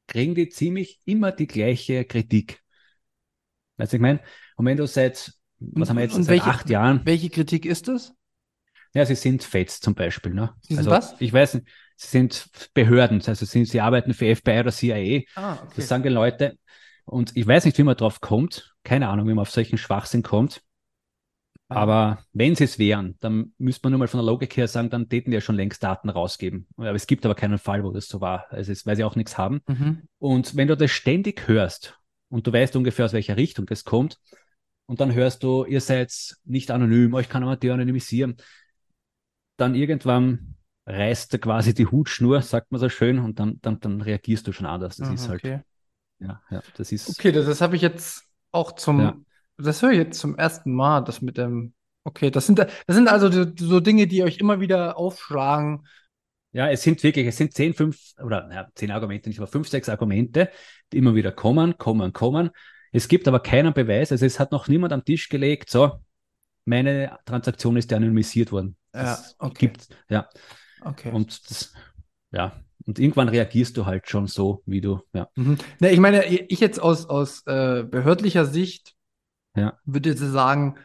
[0.07, 2.60] kriegen die ziemlich immer die gleiche Kritik.
[3.81, 4.19] Weißt du, ich meine?
[4.57, 7.87] Und wenn du seit, was haben wir jetzt, seit welche- acht Jahren, Welche Kritik ist
[7.87, 8.13] das?
[8.93, 10.53] ja, sie sind fetz zum Beispiel, ne?
[10.61, 11.15] Sie sind also, was?
[11.19, 15.21] Ich weiß nicht, sie sind Behörden, also sie, sie arbeiten für FBI oder CIA.
[15.35, 15.73] Ah, okay.
[15.77, 16.57] Das sagen die Leute.
[17.05, 18.75] Und ich weiß nicht, wie man drauf kommt.
[18.83, 20.61] Keine Ahnung, wie man auf solchen Schwachsinn kommt.
[21.69, 21.75] Ah.
[21.75, 24.91] Aber wenn sie es wären, dann müsste man nur mal von der Logik her sagen,
[24.91, 26.67] dann täten die ja schon längst Daten rausgeben.
[26.77, 28.45] Aber es gibt aber keinen Fall, wo das so war.
[28.51, 29.61] Also es, weil sie auch nichts haben.
[29.67, 30.03] Mhm.
[30.19, 31.97] Und wenn du das ständig hörst
[32.31, 34.19] und du weißt ungefähr, aus welcher Richtung das kommt,
[34.87, 36.13] und dann hörst du, ihr seid
[36.45, 38.37] nicht anonym, euch kann man de-anonymisieren.
[39.57, 40.55] Dann irgendwann
[40.85, 44.51] reißt er quasi die Hutschnur, sagt man so schön, und dann, dann, dann reagierst du
[44.53, 44.97] schon anders.
[44.97, 45.61] Das Mhm, ist halt, okay.
[46.19, 49.21] ja, ja, das ist, Okay, das, das habe ich jetzt auch zum, Ja.
[49.57, 51.73] das höre ich jetzt zum ersten Mal, das mit dem,
[52.03, 55.87] okay, das sind, das sind also so, so Dinge, die euch immer wieder aufschlagen.
[56.51, 59.67] Ja, es sind wirklich, es sind zehn, fünf, oder ja, zehn Argumente nicht, aber fünf,
[59.69, 60.49] sechs Argumente,
[60.91, 62.51] die immer wieder kommen, kommen, kommen.
[62.91, 65.99] Es gibt aber keinen Beweis, also es hat noch niemand am Tisch gelegt, so,
[66.65, 68.75] meine Transaktion ist anonymisiert worden.
[68.93, 69.67] Ja, okay.
[69.67, 70.29] gibt, ja,
[70.83, 71.11] Okay.
[71.11, 71.73] und das,
[72.31, 75.57] ja, und irgendwann reagierst du halt schon so, wie du, ja, Mhm.
[75.79, 78.95] Ne, ich meine, ich jetzt aus, aus äh, behördlicher Sicht
[79.55, 79.77] Ja.
[79.85, 80.75] würde jetzt sagen,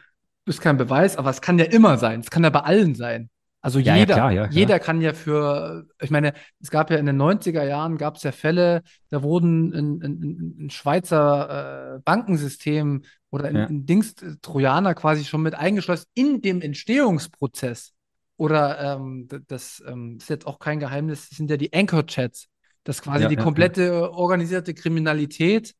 [0.45, 2.21] ist kein Beweis, aber es kann ja immer sein.
[2.21, 3.29] Es kann ja bei allen sein.
[3.61, 4.53] Also Ja, ja, jeder, klar, ja, klar.
[4.53, 8.23] jeder kann ja für, ich meine, es gab ja in den 90er Jahren gab es
[8.23, 13.65] ja Fälle, da wurden ein, ein, ein Schweizer äh, Bankensystem oder ein, Ja.
[13.65, 17.93] ein Dings, Trojaner quasi schon mit eingeschlossen in dem Entstehungsprozess.
[18.37, 22.47] Oder ähm, das ähm, ist jetzt auch kein Geheimnis, das sind ja die Anchor-Chats,
[22.83, 23.43] dass quasi Ja, die ja, ja.
[23.43, 25.73] komplette organisierte Kriminalität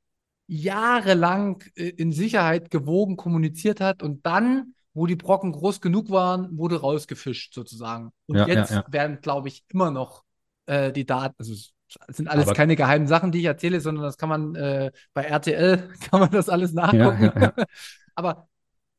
[0.48, 6.58] jahrelang äh, in Sicherheit gewogen kommuniziert hat und dann, wo die Brocken groß genug waren,
[6.58, 8.12] wurde rausgefischt sozusagen.
[8.26, 8.84] Und Ja, ja, jetzt ja.
[8.90, 10.24] werden, glaube ich, immer noch
[10.66, 11.74] äh, die Daten, also es
[12.10, 15.24] sind alles Aber- keine geheimen Sachen, die ich erzähle, sondern das kann man äh, bei
[15.24, 17.32] RTL, kann man das alles nachgucken.
[17.36, 17.66] ja, ja.
[18.16, 18.48] Aber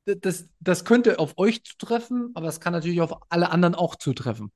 [0.07, 4.51] das, das könnte auf euch zutreffen, aber es kann natürlich auf alle anderen auch zutreffen.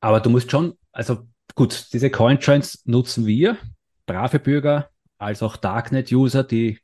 [0.00, 3.56] Aber du musst schon, also gut, diese Coinjoins nutzen wir,
[4.04, 6.80] brave Bürger, als auch Darknet-User, die,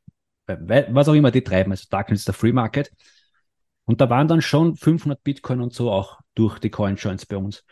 [0.47, 2.91] we- was auch immer die treiben, also Darknet ist der Free Market.
[3.87, 7.63] Und da waren dann schon 500 Bitcoin und so auch durch die Coinjoins bei uns.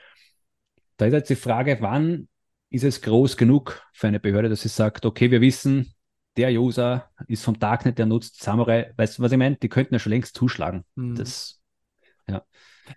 [0.95, 2.30] Da ist jetzt die Frage, wann
[2.70, 5.93] ist es groß genug für eine Behörde, dass sie sagt, okay, wir wissen,
[6.38, 8.93] der User ist vom Darknet, der nutzt Samurai.
[8.95, 9.57] Weißt du, was ich meine?
[9.57, 10.86] Die könnten ja schon längst zuschlagen.
[10.95, 11.16] Hm.
[11.16, 11.61] Das,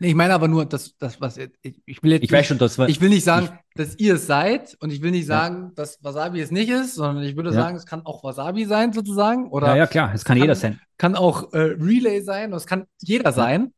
[0.01, 1.51] Nee, ich meine aber nur, das, das was ich,
[1.87, 4.27] ich will jetzt ich weiß schon, das war, Ich will nicht sagen, dass ihr es
[4.27, 5.41] seid und ich will nicht Ja.
[5.41, 7.55] sagen, dass Wasabi es nicht ist, sondern ich würde Ja.
[7.57, 10.55] sagen, es kann auch Wasabi sein sozusagen oder ja, ja, klar, es kann kann- jeder
[10.55, 10.81] sein.
[10.99, 13.73] kann auch äh, Relay sein, es kann jeder sein,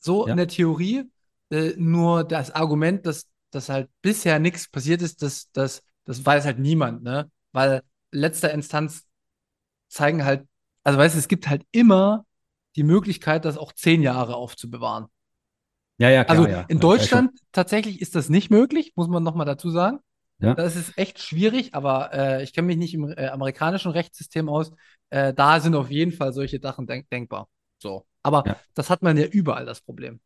[0.00, 0.32] so Ja.
[0.32, 1.04] in der Theorie.
[1.50, 6.44] Äh, nur das Argument, dass, dass halt bisher nichts passiert ist, das, das, das weiß
[6.46, 7.30] halt niemand, ne?
[7.52, 9.04] Weil letzter Instanz
[9.88, 10.44] zeigen halt,
[10.82, 12.26] also weißt du, es gibt halt immer
[12.76, 15.06] die Möglichkeit, das auch zehn Jahre aufzubewahren.
[15.98, 16.60] Ja, ja, klar, Also ja.
[16.68, 20.00] in Ja, Deutschland tatsächlich ist das nicht möglich, muss man nochmal dazu sagen.
[20.38, 20.54] Ja.
[20.54, 24.72] Das ist echt schwierig, aber äh, ich kenne mich nicht im äh, amerikanischen Rechtssystem aus.
[25.10, 27.48] Äh, da sind auf jeden Fall solche Sachen denk denkbar.
[27.78, 28.06] So.
[28.22, 28.56] Aber Ja.
[28.74, 30.20] das hat man ja überall das Problem.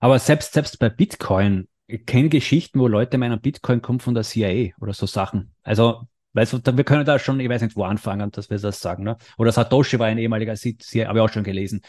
[0.00, 4.24] Aber selbst, selbst bei Bitcoin, ich kenne Geschichten, wo Leute meinen, Bitcoin kommt von der
[4.24, 5.54] CIA oder so Sachen.
[5.62, 8.80] Also, weißt du, wir können da schon, ich weiß nicht, wo anfangen, dass wir das
[8.80, 9.04] sagen.
[9.04, 9.16] Ne?
[9.38, 11.82] Oder Satoshi war ein ehemaliger CIA, habe ich auch schon gelesen.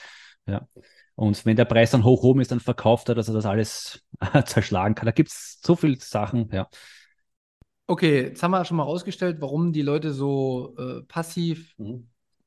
[0.47, 0.67] Ja.
[1.15, 4.03] Und wenn der Preis dann hoch oben ist, dann verkauft er, dass er das alles
[4.45, 5.05] zerschlagen kann.
[5.05, 6.67] Da gibt es so viele Sachen, ja.
[7.87, 11.75] Okay, jetzt haben wir schon mal rausgestellt, warum die Leute so äh, passiv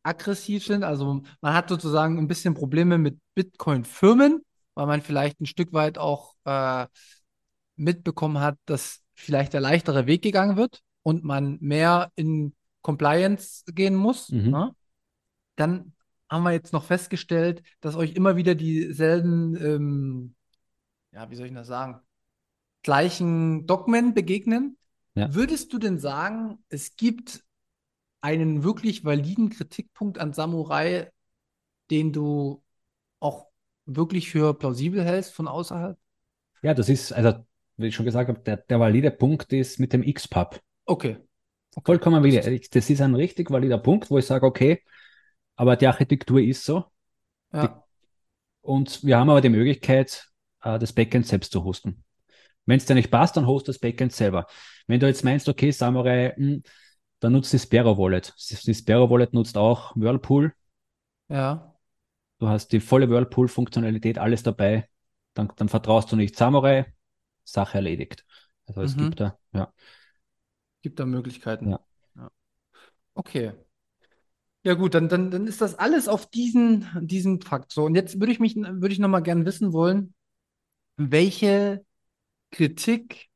[0.03, 0.85] aggressiv sind.
[0.85, 4.43] Also man hat sozusagen ein bisschen Probleme mit Bitcoin-Firmen,
[4.75, 6.87] weil man vielleicht ein Stück weit auch äh,
[7.77, 13.95] mitbekommen hat, dass vielleicht der leichtere Weg gegangen wird und man mehr in Compliance gehen
[13.95, 14.31] muss.
[14.31, 14.51] Mhm.
[14.51, 14.75] Ne?
[15.57, 15.93] Dann
[16.29, 20.35] haben wir jetzt noch festgestellt, dass euch immer wieder dieselben, ähm,
[21.13, 22.01] ja, wie soll ich das sagen,
[22.83, 24.77] gleichen Dogmen begegnen.
[25.15, 25.35] Ja.
[25.35, 27.45] Würdest du denn sagen, es gibt
[28.21, 31.11] einen wirklich validen Kritikpunkt an Samurai,
[31.91, 32.63] den du
[33.21, 33.47] auch
[33.87, 35.99] wirklich für plausibel hältst von außerhalb?
[36.63, 37.45] Ja, das ist, also,
[37.77, 40.61] wie ich schon gesagt habe, der, der valide Punkt ist mit dem X-Pub.
[40.85, 41.19] Okay.
[41.85, 42.61] Vollkommen valide.
[42.71, 44.83] Das ist ein richtig valider Punkt, wo ich sage, okay,
[45.59, 46.87] aber die Architektur ist so.
[47.53, 47.85] Ja.
[48.61, 50.29] Und wir haben aber die Möglichkeit,
[50.63, 52.05] äh, das Backend selbst zu hosten.
[52.67, 54.47] Wenn es dir nicht passt, dann host das Backend selber.
[54.87, 56.59] Wenn du jetzt meinst, okay, Samurai, mh,
[57.21, 58.35] dann nutzt die Sparrow Wallet.
[58.67, 60.53] Die Sparrow Wallet nutzt auch Whirlpool.
[61.29, 61.75] Ja.
[62.39, 64.89] Du hast die volle Whirlpool-Funktionalität, alles dabei.
[65.35, 66.87] Dann, dann vertraust du nicht Samurai,
[67.45, 68.25] Sache erledigt.
[68.67, 69.05] Also es Mhm.
[69.05, 69.73] gibt da, ja.
[70.83, 71.71] Gibt da Möglichkeiten.
[71.71, 72.31] Ja.
[73.17, 73.53] Okay.
[74.69, 77.85] Ja gut, dann, dann, dann ist das alles auf diesen, diesen Fakt so.
[77.85, 80.13] Und jetzt würde ich mich, würde ich nochmal gern wissen wollen,
[80.97, 81.85] welche
[82.53, 83.29] Kritik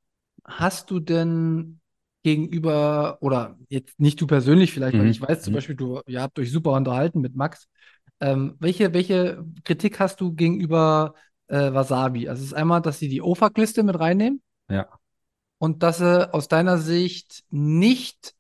[0.45, 1.81] hast du denn
[2.23, 5.11] gegenüber, oder jetzt nicht du persönlich vielleicht, weil Mhm.
[5.13, 5.57] ich weiß zum Mhm.
[5.57, 7.69] Beispiel, du, ihr habt euch super unterhalten mit Max.
[8.21, 11.15] Ähm, welche, welche Kritik hast du gegenüber
[11.49, 12.29] äh, Wasabi?
[12.29, 14.89] Also es ist einmal, dass sie die OFAC-Liste mit reinnehmen Ja.
[15.59, 18.35] und dass sie aus deiner Sicht nicht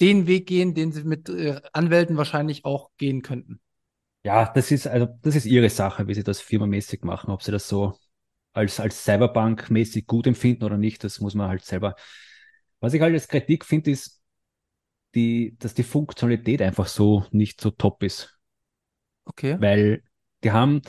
[0.00, 3.60] den Weg gehen, den sie mit äh, Anwälten wahrscheinlich auch gehen könnten.
[4.22, 7.30] Ja, das ist, also, das ist ihre Sache, wie sie das firmamäßig machen.
[7.30, 7.98] Ob sie das so
[8.52, 11.94] als, als Cyberbank-mäßig gut empfinden oder nicht, das muss man halt selber.
[12.80, 14.20] Was ich halt als Kritik finde, ist,
[15.14, 18.38] die, dass die Funktionalität einfach so nicht so top ist.
[19.24, 19.56] Okay.
[19.60, 20.02] Weil
[20.44, 20.82] die haben,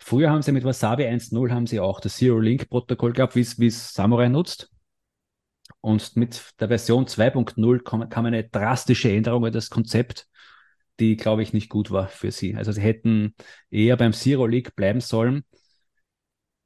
[0.00, 4.28] früher haben sie mit Wasabi 1.0 haben sie auch das Zero-Link-Protokoll gehabt, wie es Samurai
[4.28, 4.70] nutzt.
[5.84, 10.26] Und mit der Version 2.0 kam, eine drastische Änderung in das Konzept,
[10.98, 12.56] die, glaube ich, nicht gut war für sie.
[12.56, 13.34] Also sie hätten
[13.70, 15.44] eher beim Zero Link bleiben sollen.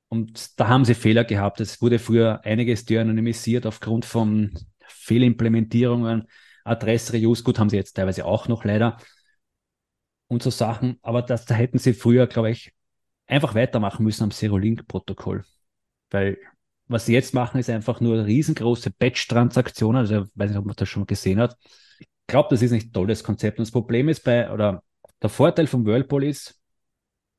[0.07, 1.61] Und da haben sie Fehler gehabt.
[1.61, 4.57] Es wurde früher einiges de-anonymisiert aufgrund von
[4.87, 6.29] Fehlimplementierungen.
[6.63, 8.99] Adress-Reuse, gut, haben sie jetzt teilweise auch noch leider.
[10.29, 10.97] Und so Sachen.
[11.03, 12.73] Aber das, da hätten sie früher, glaube ich,
[13.27, 15.45] einfach weitermachen müssen am Zero-Link-Protokoll.
[16.11, 16.39] Weil
[16.89, 20.01] was sie jetzt machen, ist einfach nur riesengroße Batch-Transaktionen.
[20.01, 21.57] Also, ich weiß nicht, ob man das schon mal gesehen hat.
[21.99, 23.59] Ich glaube, das ist ein tolles Konzept.
[23.59, 24.83] Und das Problem ist bei, oder
[25.23, 26.59] der Vorteil vom Whirlpool ist,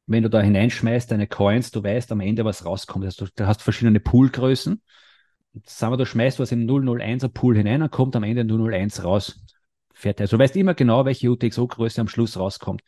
[0.06, 3.06] wenn du da hineinschmeißt, deine Coins, du weißt am Ende, was rauskommt.
[3.06, 4.82] Also, du hast verschiedene Poolgrößen.
[5.66, 9.44] Sagen wir, du schmeißt was in 001er Pool hinein, dann kommt am Ende 001 raus.
[9.94, 10.22] Fertig.
[10.22, 12.82] Also, du weißt immer genau, welche UTXO-Größe am Schluss rauskommt.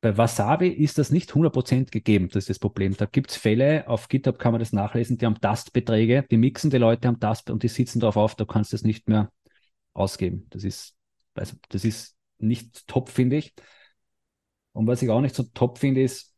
[0.00, 2.96] Bei Wasabi ist das nicht 100% gegeben, das ist das Problem.
[2.96, 6.70] Da gibt es Fälle, auf GitHub kann man das nachlesen, die haben Tastbeträge, die mixen
[6.70, 9.32] die Leute am Tast und die sitzen darauf auf, da kannst du das nicht mehr
[9.94, 10.46] ausgeben.
[10.50, 10.96] Das ist,
[11.34, 13.54] also, das ist nicht top, finde ich.
[14.72, 16.32] Und was ich auch nicht so top finde, ist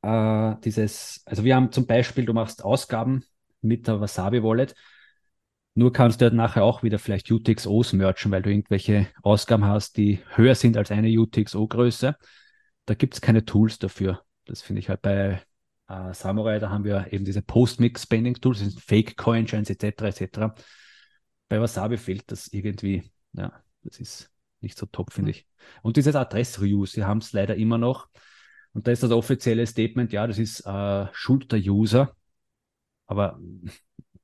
[0.00, 3.24] äh, dieses, also wir haben zum Beispiel, du machst Ausgaben
[3.60, 4.74] mit der Wasabi Wallet,
[5.74, 9.98] nur kannst du halt nachher auch wieder vielleicht UTXOs merchen, weil du irgendwelche Ausgaben hast,
[9.98, 12.16] die höher sind als eine UTXO-Größe
[12.86, 14.22] da gibt es keine Tools dafür.
[14.44, 15.42] Das finde ich halt bei
[15.88, 20.02] äh, Samurai, da haben wir eben diese Post-Mix-Spending-Tools, das sind Fake-Coin-Chains etc.
[20.02, 20.54] etc.
[21.48, 23.10] Bei Wasabi fehlt das irgendwie.
[23.32, 24.30] Ja, das ist
[24.60, 25.36] nicht so top, finde mhm.
[25.36, 25.46] ich.
[25.82, 28.08] Und dieses Adress-Reuse, sie haben es leider immer noch.
[28.72, 32.14] Und da ist das offizielle Statement, ja, das ist äh, Schuld der User.
[33.06, 33.38] Aber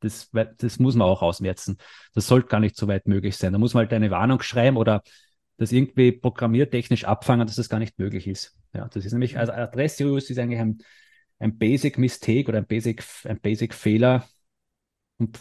[0.01, 1.79] das, das muss man auch ausmerzen.
[2.15, 3.53] Das sollte gar nicht so weit möglich sein.
[3.53, 5.03] Da muss man halt eine Warnung schreiben oder
[5.57, 8.57] das irgendwie programmiertechnisch abfangen, dass das gar nicht möglich ist.
[8.75, 10.83] Ja, das ist nämlich, also Adressreuse ist eigentlich ein,
[11.39, 14.29] ein Basic Mistake oder ein Basic, ein Basic Fehler
[15.19, 15.39] und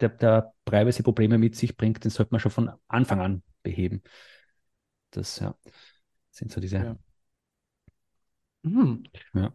[0.00, 4.02] der, der Privacy-Probleme mit sich bringt, den sollte man schon von Anfang an beheben.
[5.10, 5.54] Das ja,
[6.30, 6.76] sind so diese.
[6.76, 6.98] Ja.
[8.64, 9.04] Hm.
[9.34, 9.54] ja.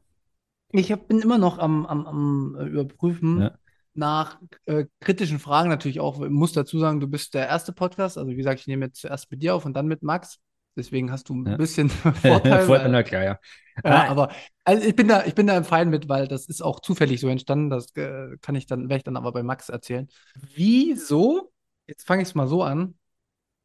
[0.72, 3.57] Ich hab, bin immer noch am, am, am Überprüfen, ja
[4.00, 6.22] nach äh, kritischen Fragen natürlich auch.
[6.22, 8.18] Ich muss dazu sagen, du bist der erste Podcast.
[8.18, 10.39] Also, wie gesagt, ich nehme jetzt zuerst mit dir auf und dann mit Max.
[10.76, 11.58] Deswegen hast du ein ja.
[11.58, 12.66] bisschen Vorteil.
[12.66, 13.39] Vorteil, na klar, ja.
[13.84, 14.32] ja aber
[14.64, 17.20] also ich bin da, ich bin da im Fein mit, weil das ist auch zufällig
[17.20, 17.70] so entstanden.
[17.70, 20.08] Das äh, kann ich dann, werde ich dann aber bei Max erzählen.
[20.36, 21.52] Wieso?
[21.86, 22.95] Jetzt fange ich es mal so an,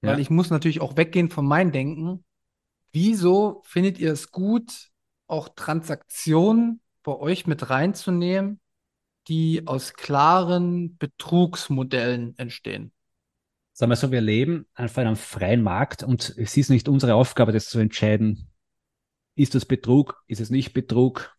[0.02, 0.10] ja.
[0.10, 2.24] weil ich muss natürlich auch weggehen von meinem Denken.
[2.92, 4.90] Wieso findet ihr es gut,
[5.26, 8.60] auch Transaktionen bei euch mit reinzunehmen,
[9.28, 12.92] die aus klaren Betrugsmodellen entstehen.
[13.72, 17.52] Sagen wir so, wir leben auf einem freien Markt und es ist nicht unsere Aufgabe,
[17.52, 18.48] das zu entscheiden.
[19.34, 20.22] Ist das Betrug?
[20.28, 21.36] Ist es nicht Betrug?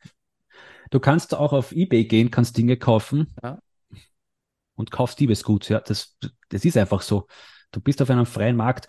[0.92, 3.60] Du kannst auch auf Ebay gehen, kannst Dinge kaufen ja.
[4.76, 5.70] und kaufst Diebesgut.
[5.70, 6.18] Ja, das,
[6.50, 7.28] das ist einfach so.
[7.72, 8.88] Du bist auf einem freien Markt.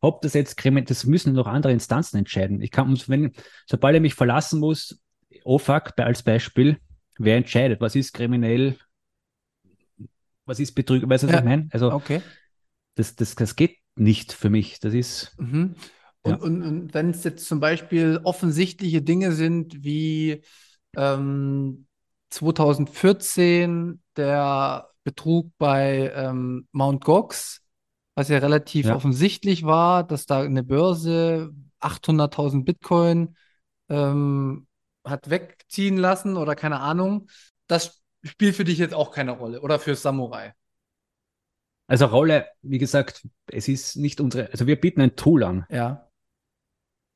[0.00, 2.60] Ob das jetzt das müssen noch andere Instanzen entscheiden.
[2.62, 3.32] Ich kann, wenn,
[3.66, 5.00] sobald ich mich verlassen muss,
[5.44, 6.80] OFAC als Beispiel,
[7.18, 8.76] wer entscheidet, was ist kriminell,
[10.44, 11.38] was ist Betrug, weißt du, was ja.
[11.40, 11.68] ich meine?
[11.72, 12.22] Also, okay.
[12.94, 14.80] das, das, das geht nicht für mich.
[14.80, 15.34] Das ist.
[15.38, 15.74] Mhm.
[16.22, 16.36] Und, ja.
[16.38, 20.42] und, und wenn es jetzt zum Beispiel offensichtliche Dinge sind wie
[20.96, 21.86] ähm,
[22.30, 27.62] 2014 der Betrug bei ähm, Mount Gox,
[28.14, 28.96] was ja relativ ja.
[28.96, 33.36] offensichtlich war, dass da eine Börse 800.000 Bitcoin
[33.88, 34.65] ähm,
[35.06, 37.28] hat wegziehen lassen oder keine Ahnung.
[37.66, 40.54] Das spielt für dich jetzt auch keine Rolle oder für Samurai.
[41.86, 45.66] Also Rolle, wie gesagt, es ist nicht unsere, also wir bieten ein Tool an.
[45.70, 46.08] Ja.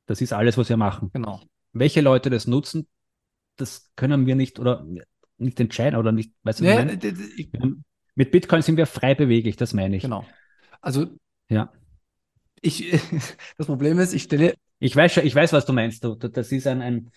[0.05, 1.09] Das ist alles, was wir machen.
[1.13, 1.41] Genau.
[1.73, 2.87] Welche Leute das nutzen,
[3.57, 4.85] das können wir nicht oder
[5.37, 6.97] nicht entscheiden oder nicht, weißt du, nee,
[7.35, 7.49] ich,
[8.15, 10.03] mit Bitcoin sind wir frei beweglich, das meine ich.
[10.03, 10.25] Genau.
[10.81, 11.07] Also,
[11.49, 11.71] ja.
[12.61, 12.91] Ich,
[13.57, 14.53] das Problem ist, ich stelle.
[14.79, 16.03] Ich weiß schon, ich weiß, was du meinst.
[16.03, 17.11] Du, das ist ein, ein,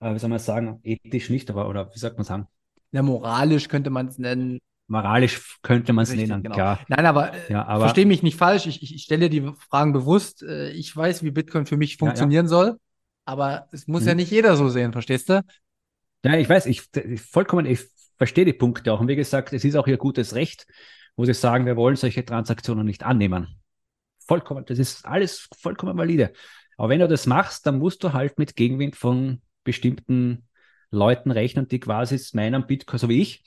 [0.00, 2.46] äh, wie soll man sagen, ethisch nicht, aber oder wie sagt man sagen?
[2.92, 4.58] Ja, moralisch könnte man es nennen.
[4.88, 6.54] Moralisch könnte man es nennen, genau.
[6.54, 6.80] klar.
[6.88, 8.66] Nein, aber, äh, ja, aber verstehe mich nicht falsch.
[8.66, 10.42] Ich, ich, stelle die Fragen bewusst.
[10.42, 12.56] Äh, ich weiß, wie Bitcoin für mich funktionieren ja, ja.
[12.56, 12.80] soll,
[13.24, 14.08] aber es muss hm.
[14.08, 15.44] ja nicht jeder so sehen, verstehst du?
[16.24, 16.82] Ja, ich weiß, ich
[17.20, 17.80] vollkommen, ich
[18.16, 19.00] verstehe die Punkte auch.
[19.00, 20.66] Und wie gesagt, es ist auch ihr gutes Recht,
[21.16, 23.60] wo sie sagen, wir wollen solche Transaktionen nicht annehmen.
[24.26, 26.32] Vollkommen, das ist alles vollkommen valide.
[26.76, 30.48] Aber wenn du das machst, dann musst du halt mit Gegenwind von bestimmten
[30.90, 33.44] Leuten rechnen, die quasi meinen Bitcoin, so wie ich,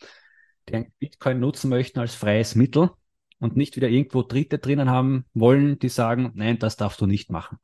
[0.70, 2.92] die Bitcoin nutzen möchten als freies Mittel
[3.40, 7.30] und nicht wieder irgendwo Dritte drinnen haben wollen, die sagen, nein, das darfst du nicht
[7.30, 7.58] machen.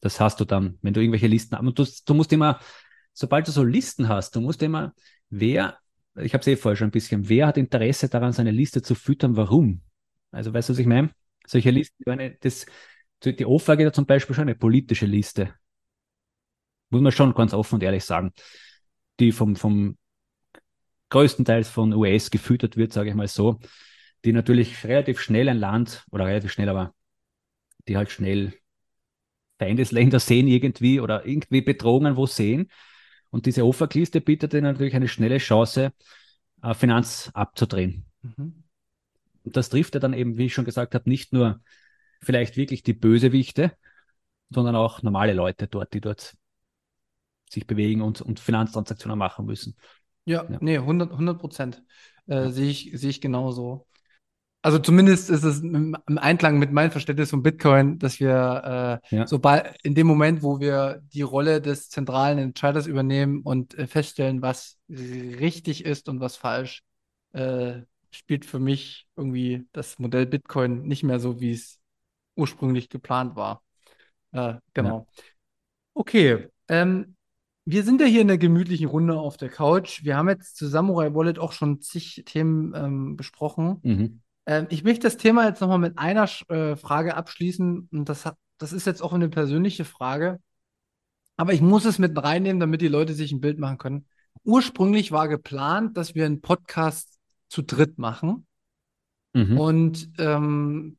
[0.00, 1.78] Das hast du dann, wenn du irgendwelche Listen hast.
[1.78, 2.60] Du, du musst immer,
[3.12, 4.94] sobald du so Listen hast, du musst immer,
[5.30, 5.78] wer,
[6.16, 8.94] ich habe es eh vorher schon ein bisschen, wer hat Interesse daran, seine Liste zu
[8.94, 9.80] füttern, warum?
[10.30, 11.10] Also weißt du, was ich meine?
[11.46, 12.04] Solche Listen,
[12.40, 12.66] das,
[13.24, 15.54] die OFAG hat zum Beispiel schon eine politische Liste.
[16.90, 18.32] Muss man schon ganz offen und ehrlich sagen.
[19.18, 19.96] Die vom, vom
[21.08, 23.58] größtenteils von US gefüttert wird, sage ich mal so,
[24.24, 26.94] die natürlich relativ schnell ein Land, oder relativ schnell, aber
[27.88, 28.54] die halt schnell
[29.58, 32.70] Feindesländer sehen irgendwie oder irgendwie Bedrohungen wo sehen.
[33.30, 35.92] Und diese OFAC-Liste bietet ihnen natürlich eine schnelle Chance,
[36.62, 38.04] äh, Finanz abzudrehen.
[38.22, 38.64] Mhm.
[39.44, 41.60] Das trifft ja dann eben, wie ich schon gesagt habe, nicht nur
[42.20, 43.72] vielleicht wirklich die Bösewichte,
[44.50, 46.34] sondern auch normale Leute dort, die dort
[47.48, 49.76] sich bewegen und, und Finanztransaktionen machen müssen.
[50.24, 50.58] Ja, ja.
[50.60, 51.82] nee, 100 Prozent
[52.26, 52.50] äh, ja.
[52.50, 53.86] sehe ich, sehe ich genauso.
[54.62, 59.26] Also zumindest ist es im, Einklang mit meinem Verständnis von Bitcoin, dass wir äh, ja.
[59.28, 64.42] sobald in dem Moment, wo wir die Rolle des zentralen Entscheiders übernehmen und äh, feststellen,
[64.42, 66.82] was richtig ist und was falsch,
[67.32, 71.78] äh, spielt für mich irgendwie das Modell Bitcoin nicht mehr so, wie es
[72.34, 73.62] ursprünglich geplant war.
[74.32, 75.06] Äh, genau.
[75.16, 75.22] Ja.
[75.94, 76.48] Okay.
[76.68, 77.14] Ähm,
[77.66, 80.04] wir sind ja hier in der gemütlichen Runde auf der Couch.
[80.04, 83.80] Wir haben jetzt zu Samurai Wallet auch schon zig Themen ähm, besprochen.
[83.82, 84.22] Mhm.
[84.46, 87.88] Ähm, ich möchte das Thema jetzt nochmal mit einer äh, Frage abschließen.
[87.90, 90.38] Und das, hat, das ist jetzt auch eine persönliche Frage.
[91.36, 94.06] Aber ich muss es mit reinnehmen, damit die Leute sich ein Bild machen können.
[94.44, 98.46] Ursprünglich war geplant, dass wir einen Podcast zu dritt machen.
[99.32, 99.58] Mhm.
[99.58, 100.98] Und ähm,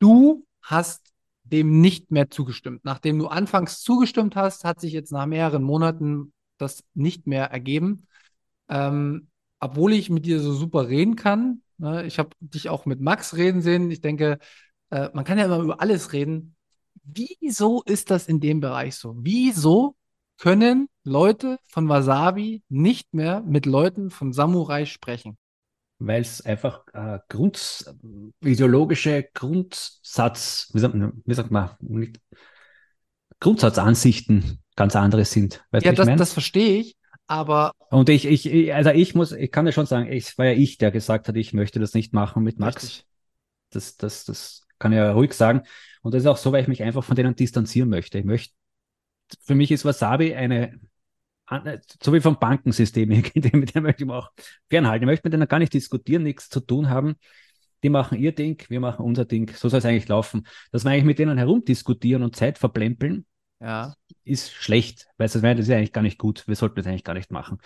[0.00, 1.12] du hast
[1.52, 2.84] dem nicht mehr zugestimmt.
[2.84, 8.06] Nachdem du anfangs zugestimmt hast, hat sich jetzt nach mehreren Monaten das nicht mehr ergeben.
[8.68, 9.28] Ähm,
[9.60, 11.62] obwohl ich mit dir so super reden kann.
[11.78, 13.90] Ne, ich habe dich auch mit Max reden sehen.
[13.90, 14.38] Ich denke,
[14.90, 16.56] äh, man kann ja immer über alles reden.
[17.04, 19.14] Wieso ist das in dem Bereich so?
[19.18, 19.96] Wieso
[20.38, 25.38] können Leute von Wasabi nicht mehr mit Leuten von Samurai sprechen?
[25.98, 27.84] Weil es einfach äh, Grund,
[28.40, 31.70] ideologische Grundsatz, wie sagt, man, wie sagt man,
[33.40, 35.64] Grundsatzansichten ganz andere sind.
[35.70, 37.72] Weißt ja, das, das verstehe ich, aber.
[37.90, 40.78] Und ich, ich, also ich muss, ich kann ja schon sagen, es war ja ich,
[40.78, 42.84] der gesagt hat, ich möchte das nicht machen mit Max.
[42.84, 43.06] Richtig.
[43.70, 45.62] Das, das, das kann ich ja ruhig sagen.
[46.02, 48.18] Und das ist auch so, weil ich mich einfach von denen distanzieren möchte.
[48.18, 48.54] Ich möchte,
[49.42, 50.78] für mich ist Wasabi eine
[52.02, 53.08] so wie vom Bankensystem,
[53.52, 54.30] mit dem möchte ich auch
[54.68, 55.04] fernhalten.
[55.04, 57.16] Ich möchte mit denen gar nicht diskutieren, nichts zu tun haben.
[57.82, 59.52] Die machen ihr Ding, wir machen unser Ding.
[59.54, 60.46] So soll es eigentlich laufen.
[60.72, 63.26] Dass wir eigentlich mit denen herumdiskutieren und Zeit verplempeln,
[63.60, 63.94] ja.
[64.24, 66.48] ist schlecht, weil das ist eigentlich gar nicht gut.
[66.48, 67.58] Wir sollten das eigentlich gar nicht machen.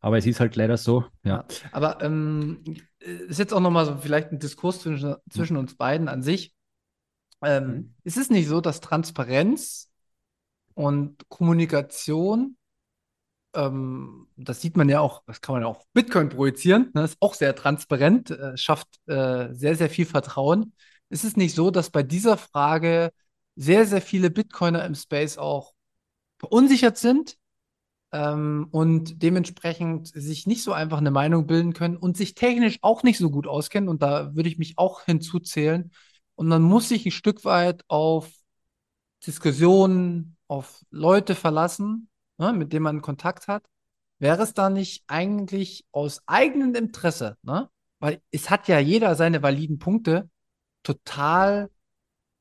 [0.00, 1.46] Aber es ist halt leider so, ja.
[1.72, 2.62] Aber ähm,
[2.98, 6.54] ist jetzt auch nochmal so vielleicht ein Diskurs zwischen, zwischen uns beiden an sich.
[7.42, 7.94] Ähm, mhm.
[8.04, 9.90] Ist es nicht so, dass Transparenz
[10.74, 12.56] und Kommunikation
[13.54, 17.04] ähm, das sieht man ja auch, das kann man ja auch Bitcoin projizieren, ne?
[17.04, 20.74] ist auch sehr transparent, äh, schafft äh, sehr, sehr viel Vertrauen.
[21.08, 23.10] Ist es nicht so, dass bei dieser Frage
[23.56, 25.72] sehr, sehr viele Bitcoiner im Space auch
[26.38, 27.36] verunsichert sind
[28.12, 33.02] ähm, und dementsprechend sich nicht so einfach eine Meinung bilden können und sich technisch auch
[33.02, 33.88] nicht so gut auskennen?
[33.88, 35.92] Und da würde ich mich auch hinzuzählen.
[36.36, 38.30] Und man muss sich ein Stück weit auf
[39.26, 43.64] Diskussionen, auf Leute verlassen, ne, mit dem man Kontakt hat,
[44.18, 47.68] wäre es da nicht eigentlich aus eigenem Interesse, ne?
[48.00, 50.28] Weil es hat ja jeder seine validen Punkte,
[50.82, 51.70] total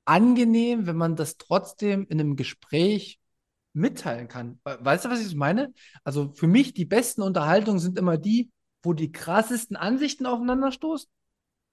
[0.06, 3.20] angenehm, wenn man das trotzdem in einem Gespräch
[3.74, 4.60] mitteilen kann.
[4.64, 5.74] Weißt du, was ich meine?
[6.04, 8.52] Also für mich die besten Unterhaltungen sind immer die,
[8.84, 11.10] wo die krassesten Ansichten aufeinanderstoßen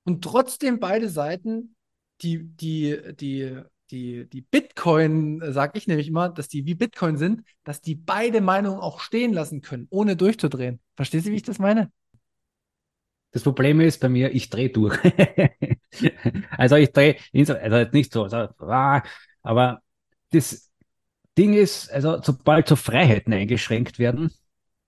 [0.04, 1.74] und trotzdem beide Seiten
[2.22, 3.60] die, die, die
[3.90, 7.94] die, die Bitcoin, äh, sage ich nämlich immer, dass die wie Bitcoin sind, dass die
[7.94, 10.80] beide Meinungen auch stehen lassen können, ohne durchzudrehen.
[10.96, 11.90] Verstehst du, wie ich das meine?
[13.32, 14.98] Das Problem ist bei mir, ich drehe durch.
[16.50, 19.02] also ich drehe, also nicht so, also, ah,
[19.42, 19.82] aber
[20.30, 20.72] das
[21.38, 24.32] Ding ist, also sobald so Freiheiten eingeschränkt werden,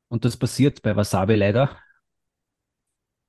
[0.09, 1.78] und das passiert bei Wasabi leider,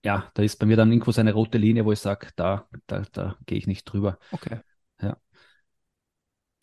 [0.04, 2.68] ja, da ist bei mir dann irgendwo so eine rote Linie, wo ich sage, da,
[2.88, 4.20] da, da gehe ich nicht drüber.
[4.32, 4.60] Okay.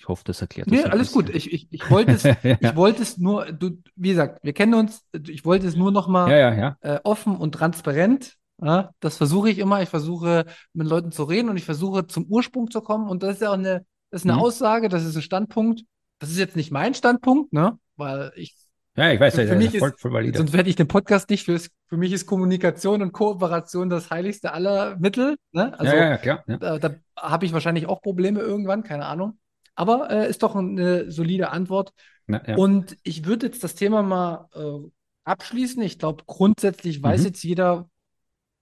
[0.01, 1.29] Ich hoffe, das erklärt nee, alles gut.
[1.29, 2.57] Ich, ich, ich wollte es, ja.
[2.59, 6.31] ich wollte es nur, du, wie gesagt, wir kennen uns, ich wollte es nur nochmal
[6.31, 9.83] ja, ja, äh, offen und transparent Ja, das versuche ich immer.
[9.83, 13.11] Ich versuche mit Leuten zu reden und ich versuche zum Ursprung zu kommen.
[13.11, 14.43] Und das ist ja auch eine, das ist eine Mhm.
[14.43, 15.83] Aussage, das ist ein Standpunkt.
[16.19, 17.79] Das ist jetzt nicht mein Standpunkt, ne?
[17.97, 18.57] Weil ich,
[18.97, 21.45] Ja, ich weiß, für, das für mich ist sonst hätte ich den Podcast nicht.
[21.45, 25.37] Für, für mich ist Kommunikation und Kooperation das heiligste aller Mittel.
[25.53, 25.79] Ne?
[25.79, 26.45] Also ja, ja, ja, klar.
[26.47, 26.57] Ja.
[26.57, 29.39] da, da habe ich wahrscheinlich auch Probleme irgendwann, keine Ahnung.
[29.81, 31.93] Aber äh, ist doch eine solide Antwort.
[32.29, 32.57] Ja, ja.
[32.57, 34.89] Und ich würde jetzt das Thema mal äh,
[35.25, 35.83] abschließen.
[35.83, 37.27] Ich glaube, grundsätzlich weiß Mhm.
[37.27, 37.89] jetzt jeder,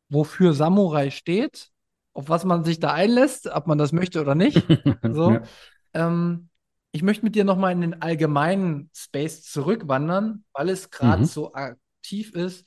[0.08, 1.70] wofür Samurai steht,
[2.14, 4.56] auf was man sich da einlässt, ob man das möchte oder nicht.
[5.12, 5.32] So.
[5.32, 5.42] Ja.
[5.94, 6.48] Ähm,
[6.92, 11.26] ich möchte mit dir nochmal in den allgemeinen Space zurückwandern, weil es gerade Mhm.
[11.26, 12.64] so aktiv ist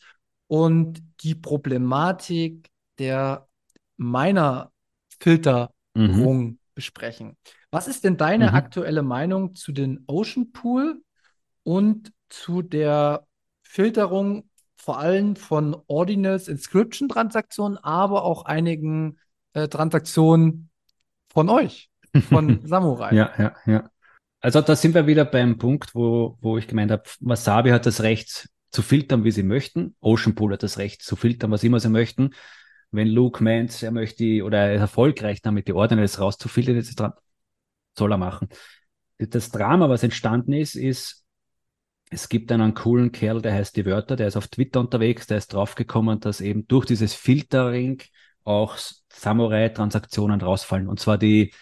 [0.48, 3.48] und die Problematik der
[3.98, 4.72] meiner
[5.20, 6.60] Filterung Mhm.
[6.76, 7.38] besprechen.
[7.72, 8.56] Was ist denn deine Mhm.
[8.56, 11.02] aktuelle Meinung zu den Ocean Pool
[11.64, 13.26] und zu der
[13.64, 19.18] Filterung vor allem von Ordinals Inscription Transaktionen, aber auch einigen
[19.54, 20.70] äh, Transaktionen
[21.32, 21.90] von euch,
[22.30, 23.16] von Samurai?
[23.16, 23.90] Ja, ja, ja.
[24.42, 28.02] Also da sind wir wieder beim Punkt, wo, wo ich gemeint habe, Wasabi hat das
[28.02, 29.96] Recht zu filtern, wie sie möchten.
[30.02, 32.32] Ocean Pool hat das Recht zu filtern, was immer sie möchten.
[32.92, 37.14] Wenn Luke meint, er möchte oder er ist erfolgreich damit, die Ordinals rauszufiltern, jetzt dran,
[37.98, 38.50] soll er machen.
[39.18, 41.26] Das Drama, was entstanden ist, ist,
[42.10, 45.38] es gibt einen coolen Kerl, der heißt Die Wörter, der ist auf Twitter unterwegs, der
[45.38, 48.02] ist draufgekommen, dass eben durch dieses Filtering
[48.44, 48.78] auch
[49.10, 50.88] Samurai-Transaktionen rausfallen.
[50.88, 51.54] Und zwar die,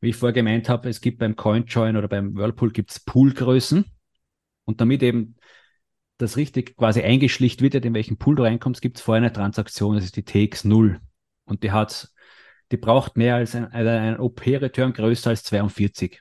[0.00, 3.84] wie ich vorher gemeint habe, es gibt beim CoinJoin oder beim Whirlpool gibt es Poolgrößen.
[4.64, 5.36] Und damit eben
[6.18, 9.96] das richtig quasi eingeschlicht wird, in welchen Pool du reinkommst, gibt es vorher eine Transaktion,
[9.96, 10.98] das ist die TX0.
[11.44, 12.10] Und die hat,
[12.72, 16.20] die braucht mehr als ein, also ein OP-Return größer als 42.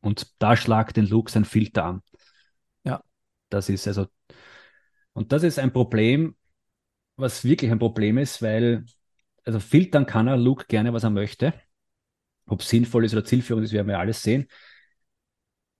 [0.00, 2.02] Und da schlagt den Luke sein Filter an.
[2.84, 3.02] Ja.
[3.48, 4.06] Das ist also,
[5.12, 6.36] und das ist ein Problem,
[7.16, 8.84] was wirklich ein Problem ist, weil,
[9.44, 11.54] also filtern kann er Luke gerne, was er möchte.
[12.46, 14.48] Ob es sinnvoll ist oder zielführend ist, werden wir alles sehen.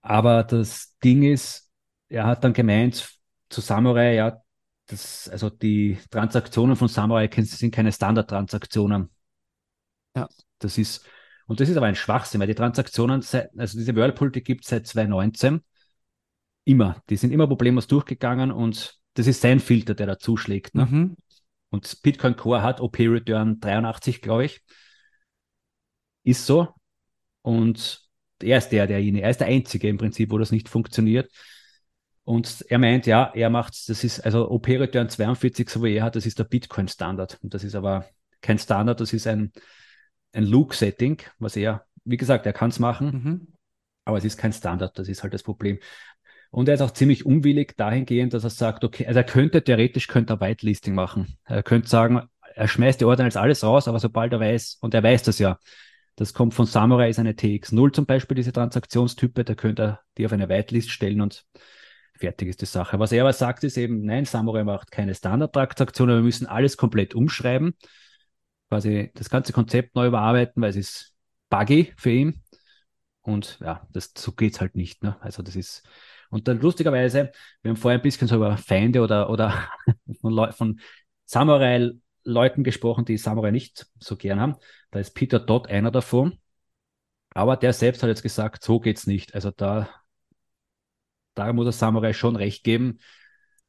[0.01, 1.71] Aber das Ding ist,
[2.09, 4.43] er hat dann gemeint zu Samurai, ja,
[4.87, 9.11] das, also die Transaktionen von Samurai sind keine Standardtransaktionen.
[10.17, 10.29] Ja.
[10.59, 11.07] Das ist,
[11.47, 14.65] und das ist aber ein Schwachsinn, weil die Transaktionen, seit, also diese Whirlpool, die gibt
[14.65, 15.61] es seit 2019
[16.65, 17.03] immer.
[17.11, 20.75] Die sind immer problemlos durchgegangen und das ist sein Filter, der da zuschlägt.
[20.75, 20.87] Ne?
[20.87, 21.17] Mhm.
[21.71, 24.63] Und Bitcoin Core hat OP Return 83, glaube ich.
[26.23, 26.69] Ist so.
[27.43, 28.01] Und
[28.41, 31.31] er ist der, derjenige, er ist der Einzige im Prinzip, wo das nicht funktioniert.
[32.25, 36.05] Und er meint, ja, er macht, das ist, also OP Return 42, so wie er
[36.05, 37.39] hat, das ist der Bitcoin Standard.
[37.43, 38.07] Und das ist aber
[38.41, 39.53] kein Standard, das ist ein,
[40.33, 43.47] ein Luke-Setting, was er, wie gesagt, er kann es machen, Mhm.
[44.05, 45.79] aber es ist kein Standard, das ist halt das Problem.
[46.51, 50.07] Und er ist auch ziemlich unwillig dahingehend, dass er sagt, okay, also er könnte theoretisch
[50.07, 51.39] könnte er Whitelisting machen.
[51.45, 52.23] Er könnte sagen,
[52.55, 55.59] er schmeißt die Ordinals alles raus, aber sobald er weiß, und er weiß das ja,
[56.17, 60.27] das kommt von Samurai, ist eine TX0 zum Beispiel, diese Transaktionstype, da könnte er die
[60.27, 61.47] auf eine Whitelist stellen und
[62.15, 62.99] fertig ist die Sache.
[62.99, 67.15] Was er aber sagt, ist eben, nein, Samurai macht keine Standardtransaktionen, wir müssen alles komplett
[67.15, 67.75] umschreiben,
[68.73, 71.15] quasi das ganze Konzept neu überarbeiten, weil es ist
[71.51, 72.43] buggy für ihn.
[73.21, 75.03] Und ja, das, so geht's halt nicht.
[75.03, 75.21] Ne?
[75.21, 75.87] Also das ist,
[76.31, 79.69] und dann lustigerweise, wir haben vorher ein bisschen so über Feinde oder, oder
[80.23, 80.81] von, von
[81.27, 84.57] Samurai-Leuten gesprochen, die Samurai nicht so gern haben.
[84.91, 86.39] Da ist Peter Dodd einer davon.
[87.35, 89.35] Aber der selbst hat jetzt gesagt, so geht's nicht.
[89.35, 89.91] Also da,
[91.35, 93.01] da muss der Samurai schon recht geben.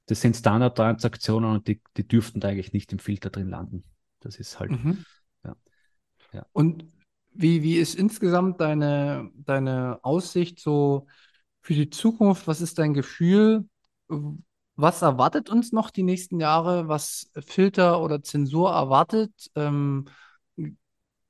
[0.06, 3.84] Das sind Standardtransaktionen und die, die dürften da eigentlich nicht im Filter drin landen.
[4.24, 5.04] Das ist halt, Mhm.
[5.46, 5.56] ja.
[6.34, 6.46] Ja.
[6.54, 6.86] Und
[7.34, 11.08] wie, wie ist insgesamt deine, deine Aussicht so
[11.62, 12.48] für die Zukunft?
[12.48, 13.68] Was ist dein Gefühl?
[14.76, 16.88] Was erwartet uns noch die nächsten Jahre?
[16.88, 19.32] Was Filter oder Zensur erwartet?
[19.56, 20.06] Ähm,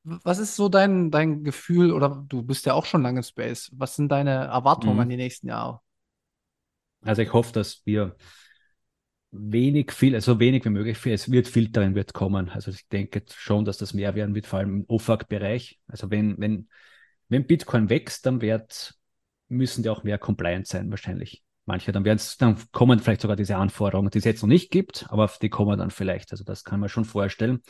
[0.04, 1.92] was ist so dein, dein Gefühl?
[1.92, 3.70] Oder du bist ja auch schon lange in Space.
[3.74, 5.02] Was sind deine Erwartungen Mhm.
[5.02, 5.80] an die nächsten Jahre?
[7.02, 8.16] Also ich hoffe, dass wir
[9.34, 12.50] wenig viel, also wenig wie möglich, viel- es wird Filtering wird kommen.
[12.50, 15.80] Also ich denke schon, dass das mehr werden wird, vor allem im OFAC-Bereich.
[15.88, 16.70] Also wenn, wenn,
[17.30, 18.94] wenn Bitcoin wächst, dann wird,
[19.50, 21.44] müssen die auch mehr compliant sein, wahrscheinlich.
[21.66, 25.06] Manche, dann werden dann kommen vielleicht sogar diese Anforderungen, die es jetzt noch nicht gibt,
[25.10, 26.32] aber die kommen dann vielleicht.
[26.32, 27.62] Also das kann man schon vorstellen.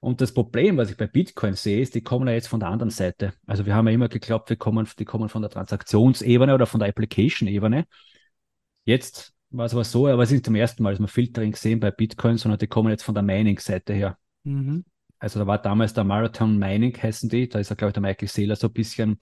[0.00, 2.70] Und das Problem, was ich bei Bitcoin sehe, ist, die kommen ja jetzt von der
[2.70, 3.34] anderen Seite.
[3.46, 6.80] Also wir haben ja immer geglaubt, wir kommen, die kommen von der Transaktionsebene oder von
[6.80, 7.86] der Application-Ebene.
[8.84, 11.54] Jetzt war es aber so, aber es ist nicht zum ersten Mal, dass wir Filtering
[11.54, 14.18] sehen bei Bitcoin, sondern die kommen jetzt von der Mining-Seite her.
[14.44, 14.84] Mhm.
[15.18, 18.02] Also da war damals der Marathon Mining, heißen die, da ist ja, glaube ich, der
[18.02, 19.18] Michael Saylor so ein bisschen,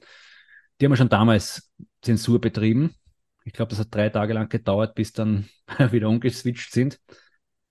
[0.81, 1.73] die haben ja schon damals
[2.03, 2.95] Zensur betrieben.
[3.45, 5.49] Ich glaube, das hat drei Tage lang gedauert, bis dann
[5.91, 7.01] wieder umgeswitcht sind.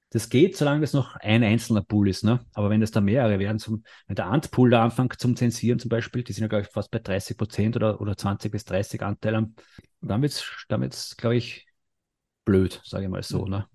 [0.09, 2.23] Das geht, solange das noch ein einzelner Pool ist.
[2.23, 2.39] Ne?
[2.53, 5.89] Aber wenn das da mehrere werden, zum, wenn der Antpool da anfängt zum Zensieren zum
[5.89, 9.01] Beispiel, die sind ja, glaube ich, fast bei 30 Prozent oder, oder 20 bis 30
[9.03, 9.51] Anteile,
[10.01, 11.66] dann wird es, glaube ich,
[12.47, 13.45] blöd, sage ich mal so.
[13.45, 13.51] Mhm.
[13.51, 13.67] Ne?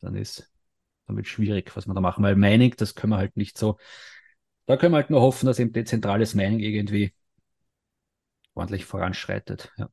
[0.00, 0.50] Dann ist
[1.06, 3.76] wird schwierig, was wir da machen, weil Mining, das können wir halt nicht so.
[4.66, 7.12] Da können wir halt nur hoffen, dass eben dezentrales Mining irgendwie
[8.54, 9.70] ordentlich voranschreitet.
[9.76, 9.90] Ja.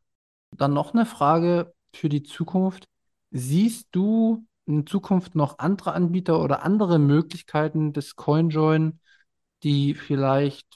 [0.52, 2.88] Dann noch eine Frage für die Zukunft.
[3.32, 9.00] Siehst du in Zukunft noch andere Anbieter oder andere Möglichkeiten des CoinJoin,
[9.64, 10.68] die vielleicht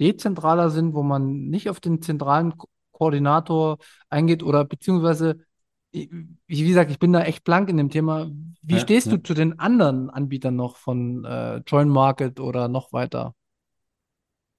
[0.00, 3.78] dezentraler sind, wo man nicht auf den zentralen Ko Koordinator
[4.10, 5.46] eingeht oder beziehungsweise,
[5.92, 8.30] wie gesagt, ich bin da echt blank in dem Thema.
[8.62, 9.22] Wie Ja, stehst du ja.
[9.22, 13.34] zu den anderen Anbietern noch von äh, Join Market oder noch weiter?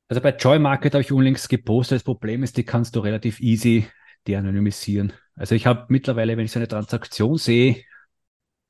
[0.09, 1.97] Also bei Joy Market habe ich unlängst gepostet.
[1.97, 3.87] Das Problem ist, die kannst du relativ easy
[4.27, 5.13] de-anonymisieren.
[5.35, 7.83] Also ich habe mittlerweile, wenn ich so eine Transaktion sehe,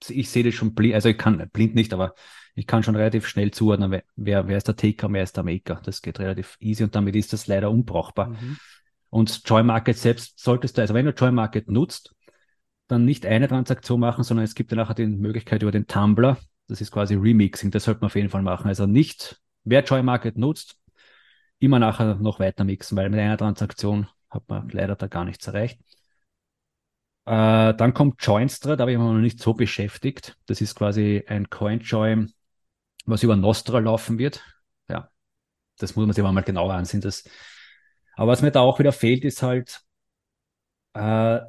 [0.10, 2.16] ich sehe das schon blind, also ich kann blind nicht, aber
[2.56, 5.44] ich kann schon relativ schnell zuordnen, wer, wer wer ist der Taker, wer ist der
[5.44, 5.82] Maker.
[5.86, 8.30] Das geht relativ easy und damit ist das leider unbrauchbar.
[8.30, 8.58] Mhm.
[9.10, 12.16] Und Joy Market selbst solltest du, also wenn du Joy Market nutzt,
[12.92, 16.38] dann nicht eine Transaktion machen, sondern es gibt ja nachher die Möglichkeit über den Tumblr.
[16.68, 17.72] Das ist quasi Remixing.
[17.72, 18.68] Das sollte man auf jeden Fall machen.
[18.68, 20.78] Also nicht, wer Joy Market nutzt,
[21.60, 25.48] immer nachher noch weiter mixen, weil mit einer Transaktion hat man leider da gar nichts
[25.48, 25.80] erreicht.
[27.26, 30.38] Äh, dann kommt Joinstra, da habe ich mich noch nicht so beschäftigt.
[30.48, 32.34] Das ist quasi ein CoinJoin,
[33.06, 34.44] was über Nostra laufen wird.
[34.90, 35.10] Ja,
[35.78, 37.02] das muss man sich aber mal genauer ansehen.
[37.02, 37.24] Das,
[38.16, 39.82] aber was mir da auch wieder fehlt, ist halt,
[40.94, 41.40] äh,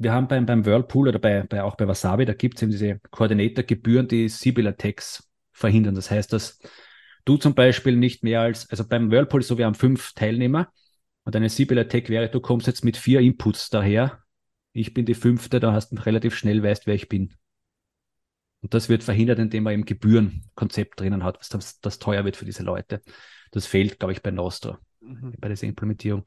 [0.00, 2.72] wir haben beim, beim Whirlpool oder bei, bei, auch bei Wasabi, da gibt es eben
[2.72, 5.94] diese Koordinatorgebühren, die Sibyl-Attacks verhindern.
[5.94, 6.58] Das heißt, dass
[7.26, 10.72] du zum Beispiel nicht mehr als, also beim Whirlpool ist so, wir haben fünf Teilnehmer
[11.24, 14.22] und eine Sibyl-Attack wäre, du kommst jetzt mit vier Inputs daher.
[14.72, 17.34] Ich bin die fünfte, da hast du relativ schnell weißt, wer ich bin.
[18.62, 22.36] Und das wird verhindert, indem man eben Gebührenkonzept drinnen hat, was das, das teuer wird
[22.36, 23.02] für diese Leute.
[23.50, 25.34] Das fehlt, glaube ich, bei Nostra, Mhm.
[25.38, 26.24] bei dieser Implementierung.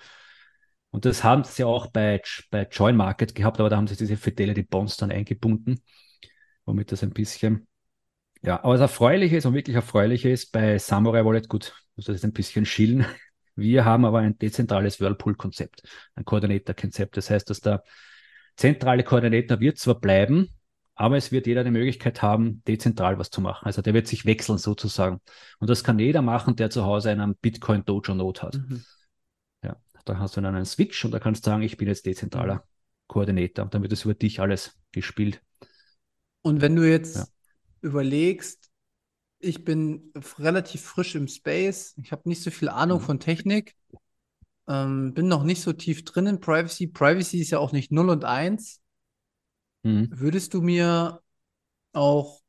[0.94, 2.22] Und das haben sie ja auch bei,
[2.52, 5.82] bei Join Market gehabt, aber da haben sie diese Fidelity Bonds dann eingebunden,
[6.66, 7.68] womit das ein bisschen,
[8.44, 12.18] ja, aber das Erfreuliche ist und wirklich Erfreuliche ist bei Samurai Wallet, gut, muss das
[12.18, 13.08] ist ein bisschen schillen.
[13.56, 15.82] Wir haben aber ein dezentrales Whirlpool-Konzept,
[16.16, 17.18] ein Koordinator-Konzept.
[17.18, 17.84] Das heißt, dass der
[18.56, 20.50] zentrale Koordinator wird zwar bleiben,
[20.94, 23.66] aber es wird jeder die Möglichkeit haben, dezentral was zu machen.
[23.66, 25.22] Also der wird sich wechseln sozusagen.
[25.58, 28.56] Und das kann jeder machen, der zu Hause einen Bitcoin Dojo Node hat.
[28.56, 28.84] Mhm.
[30.06, 32.66] Da hast du dann einen Switch und da kannst du sagen, ich bin jetzt dezentraler.
[33.08, 33.66] Koordinator.
[33.66, 35.42] Und dann wird es über dich alles gespielt.
[36.42, 37.28] Und wenn du jetzt Ja.
[37.82, 38.70] überlegst,
[39.40, 43.04] ich bin relativ frisch im Space, ich habe nicht so viel Ahnung Mhm.
[43.06, 43.76] von Technik,
[44.68, 46.88] ähm, bin noch nicht so tief drin in Privacy.
[46.88, 48.82] Privacy ist ja auch nicht 0 und 1.
[49.84, 50.12] Mhm.
[50.12, 51.22] Würdest du mir
[51.94, 52.42] auch,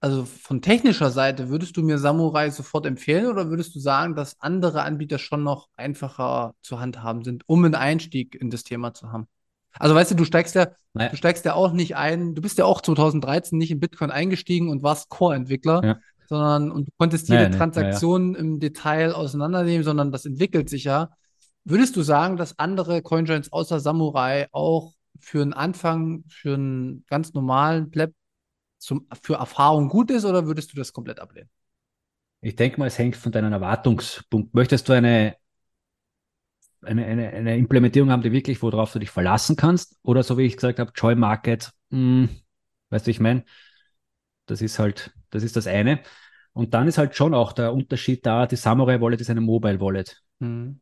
[0.00, 4.40] also von technischer Seite, würdest du mir Samurai sofort empfehlen oder würdest du sagen, dass
[4.40, 9.10] andere Anbieter schon noch einfacher zu handhaben sind, um einen Einstieg in das Thema zu
[9.10, 9.26] haben?
[9.78, 11.10] Also weißt du, du steigst ja, Naja.
[11.10, 14.68] du steigst ja auch nicht ein, du bist ja auch 2013 nicht in Bitcoin eingestiegen
[14.68, 15.98] und warst Core-Entwickler, Ja.
[16.28, 17.64] sondern und du konntest jede Nein, nein, ja, ja.
[17.64, 21.10] Transaktion im Detail auseinandernehmen, sondern das entwickelt sich ja.
[21.64, 27.34] Würdest du sagen, dass andere Coinjoins außer Samurai auch für einen Anfang, für einen ganz
[27.34, 28.14] normalen Pleb
[28.78, 31.50] zum, für Erfahrung gut ist oder würdest du das komplett ablehnen?
[32.40, 34.54] Ich denke mal, es hängt von deinem Erwartungspunkt.
[34.54, 35.36] Möchtest du eine,
[36.82, 39.96] eine, eine, eine Implementierung haben, die wirklich, worauf du dich verlassen kannst?
[40.02, 42.28] Oder so wie ich gesagt habe, Joy Market, mh,
[42.90, 43.44] weißt du, ich meine,
[44.46, 46.00] das ist halt, das ist das eine.
[46.52, 49.80] Und dann ist halt schon auch der Unterschied da, die Samurai Wallet ist eine Mobile
[49.80, 50.22] Wallet.
[50.38, 50.80] Mhm.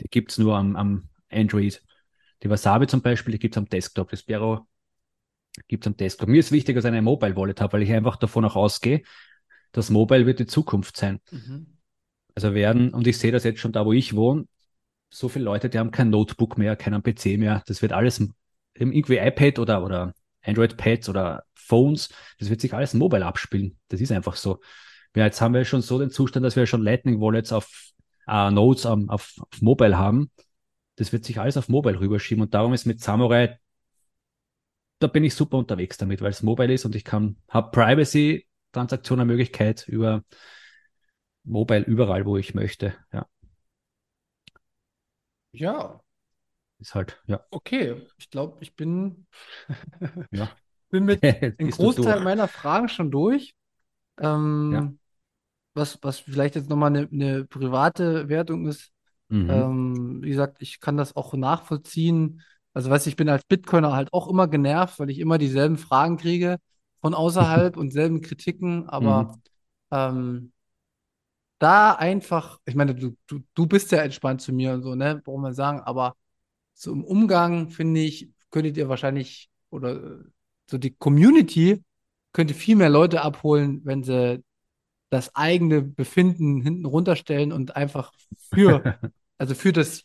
[0.00, 1.82] Die gibt es nur am, am Android.
[2.42, 4.10] Die Wasabi zum Beispiel, die gibt es am Desktop.
[4.10, 4.66] Das Sparrow
[5.68, 6.28] gibt es am Desktop.
[6.28, 9.02] Mir ist wichtig, dass ich eine Mobile Wallet habe, weil ich einfach davon auch ausgehe,
[9.72, 11.20] dass Mobile wird die Zukunft sein.
[11.30, 11.78] Mhm.
[12.34, 14.46] Also werden, und ich sehe das jetzt schon da, wo ich wohne,
[15.10, 17.62] so viele Leute, die haben kein Notebook mehr, keinen PC mehr.
[17.66, 18.22] Das wird alles
[18.74, 23.78] irgendwie iPad oder, oder Android-Pads oder Phones, das wird sich alles mobile abspielen.
[23.88, 24.60] Das ist einfach so.
[25.16, 27.92] Ja, jetzt haben wir schon so den Zustand, dass wir schon Lightning Wallets auf
[28.28, 30.30] äh, Nodes am- auf, auf Mobile haben.
[30.96, 33.59] Das wird sich alles auf Mobile rüberschieben und darum ist mit Samurai,
[35.00, 39.88] da bin ich super unterwegs damit, weil es Mobile ist und ich kann, habe Privacy-Transaktionen-Möglichkeit
[39.88, 40.24] über
[41.44, 42.94] Mobile überall, wo ich möchte.
[43.12, 43.26] Ja,
[45.52, 46.00] Ja,
[46.78, 48.06] ist halt, ja, okay.
[48.18, 49.26] Ich glaube, ich bin,
[50.30, 50.56] ja.
[50.90, 51.22] bin mit
[51.58, 53.54] einem du Großteil meiner Fragen schon durch.
[54.18, 54.92] Ähm, Ja.
[55.74, 58.92] was, was vielleicht jetzt nochmal eine, eine private Wertung ist.
[59.30, 59.48] Mhm.
[59.48, 62.42] Ähm, wie gesagt, ich kann das auch nachvollziehen.
[62.74, 65.78] Also, weißt du, ich bin als Bitcoiner halt auch immer genervt, weil ich immer dieselben
[65.78, 66.58] Fragen kriege.
[67.00, 69.40] von außerhalb und selben Kritiken, aber Mhm.
[69.92, 70.52] ähm,
[71.58, 75.20] da einfach, ich meine, du, du, du bist ja entspannt zu mir und so, ne,
[75.24, 76.16] braucht man sagen, aber
[76.74, 80.24] so im Umgang, finde ich, könntet ihr wahrscheinlich, oder äh,
[80.70, 81.82] so die Community
[82.32, 84.42] könnte viel mehr Leute abholen, wenn sie
[85.10, 88.12] das eigene Befinden hinten runterstellen und einfach
[88.52, 88.84] für,
[89.38, 90.04] also für das,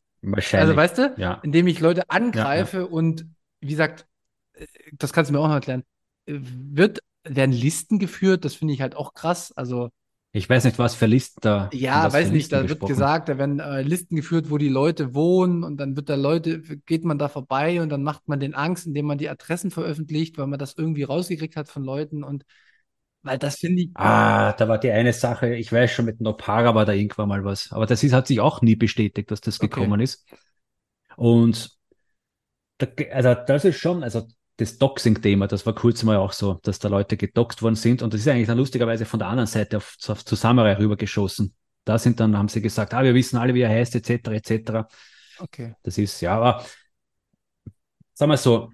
[0.53, 1.39] also weißt du, Ja.
[1.41, 2.15] indem ich Leute Ja, ja.
[2.15, 3.25] angreife und
[3.61, 4.07] wie gesagt,
[4.53, 5.83] äh, das kannst du mir auch noch erklären,
[6.25, 9.89] äh, wird, werden Listen geführt, das finde ich halt auch krass, also
[10.31, 11.69] Ich weiß nicht, was für Listen da.
[11.73, 12.87] ja, weiß nicht, da wird gesprochen.
[12.87, 16.61] gesagt, da werden äh, Listen geführt, wo die Leute wohnen und dann wird da Leute,
[16.61, 20.37] geht man da vorbei und dann macht man den Angst, indem man die Adressen veröffentlicht,
[20.37, 22.45] weil man das irgendwie rausgekriegt hat von Leuten und
[23.25, 26.75] weil das finde ich, Ah, da war die eine Sache, ich weiß schon, mit Nopara
[26.75, 27.71] war da irgendwann mal was.
[27.71, 29.67] Aber das ist, hat sich auch nie bestätigt, dass das Okay.
[29.69, 30.25] gekommen ist.
[31.17, 31.71] Und
[32.77, 36.79] da, also das ist schon, also das Doxing-Thema, das war kurz mal auch so, dass
[36.79, 38.01] da Leute gedoxt worden sind.
[38.01, 41.53] Und das ist eigentlich dann lustigerweise von der anderen Seite auf, auf zu Samurai rübergeschossen.
[41.83, 44.87] Da sind dann, haben sie gesagt, ah, wir wissen alle, wie er heißt, etc., etc.
[45.39, 45.75] okay.
[45.83, 46.65] Das ist, ja, aber
[48.13, 48.71] sagen wir so,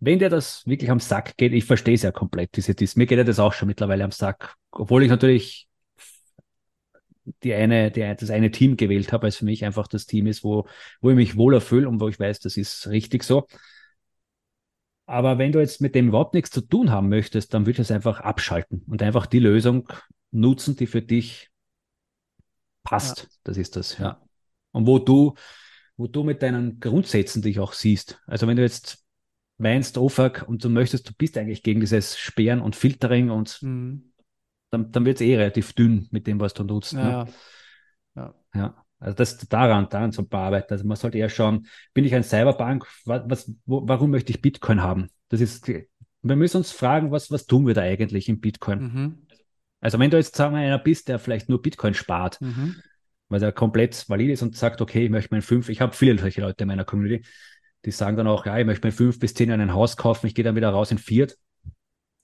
[0.00, 2.96] wenn dir das wirklich am Sack geht, ich verstehe es ja komplett, diese Dis.
[2.96, 5.68] Mir geht ja das auch schon mittlerweile am Sack, obwohl ich natürlich
[7.42, 10.26] die eine, die, das eine Team gewählt habe, weil es für mich einfach das Team
[10.26, 10.66] ist, wo,
[11.00, 13.46] wo ich mich wohler fühle und wo ich weiß, das ist richtig so.
[15.06, 17.78] Aber wenn du jetzt mit dem überhaupt nichts zu tun haben möchtest, dann würde ich
[17.78, 19.88] es einfach abschalten und einfach die Lösung
[20.30, 21.50] nutzen, die für dich
[22.82, 23.28] passt.
[23.42, 24.20] Das ist das, ja.
[24.70, 25.34] Und wo du,
[25.96, 28.20] wo du mit deinen Grundsätzen dich auch siehst.
[28.26, 29.07] Also wenn du jetzt
[29.58, 34.12] meinst, OFAC, und du möchtest, du bist eigentlich gegen dieses Sperren und Filtering und Mhm.
[34.70, 36.94] dann, dann wird es eh relativ dünn mit dem, was du nutzt.
[36.94, 37.00] Ne?
[37.00, 37.28] Ja,
[38.16, 38.34] ja.
[38.54, 40.72] Ja, also das daran, daran zu bearbeiten.
[40.72, 42.86] Also man sollte eher schauen, bin ich ein Cyberbank?
[43.04, 45.08] Was, was, wo, warum möchte ich Bitcoin haben?
[45.28, 48.80] Das ist, wir müssen uns fragen, was, was tun wir da eigentlich in Bitcoin?
[48.80, 49.18] Mhm.
[49.80, 52.76] Also wenn du jetzt, sagen wir, einer bist, der vielleicht nur Bitcoin spart, Mhm.
[53.28, 56.18] weil er komplett valid ist und sagt, okay, ich möchte mein fünf, ich habe viele
[56.18, 57.24] solche Leute in meiner Community,
[57.84, 60.34] die sagen dann auch, ja, ich möchte mein fünf bis zehn ein Haus kaufen, ich
[60.34, 61.36] gehe dann wieder raus in Viert.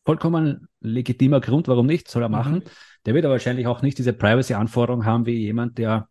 [0.05, 2.63] Vollkommen legitimer Grund, warum nicht, soll er machen.
[3.07, 6.09] Der wird aber wahrscheinlich auch nicht diese Privacy-Anforderung haben wie jemand, der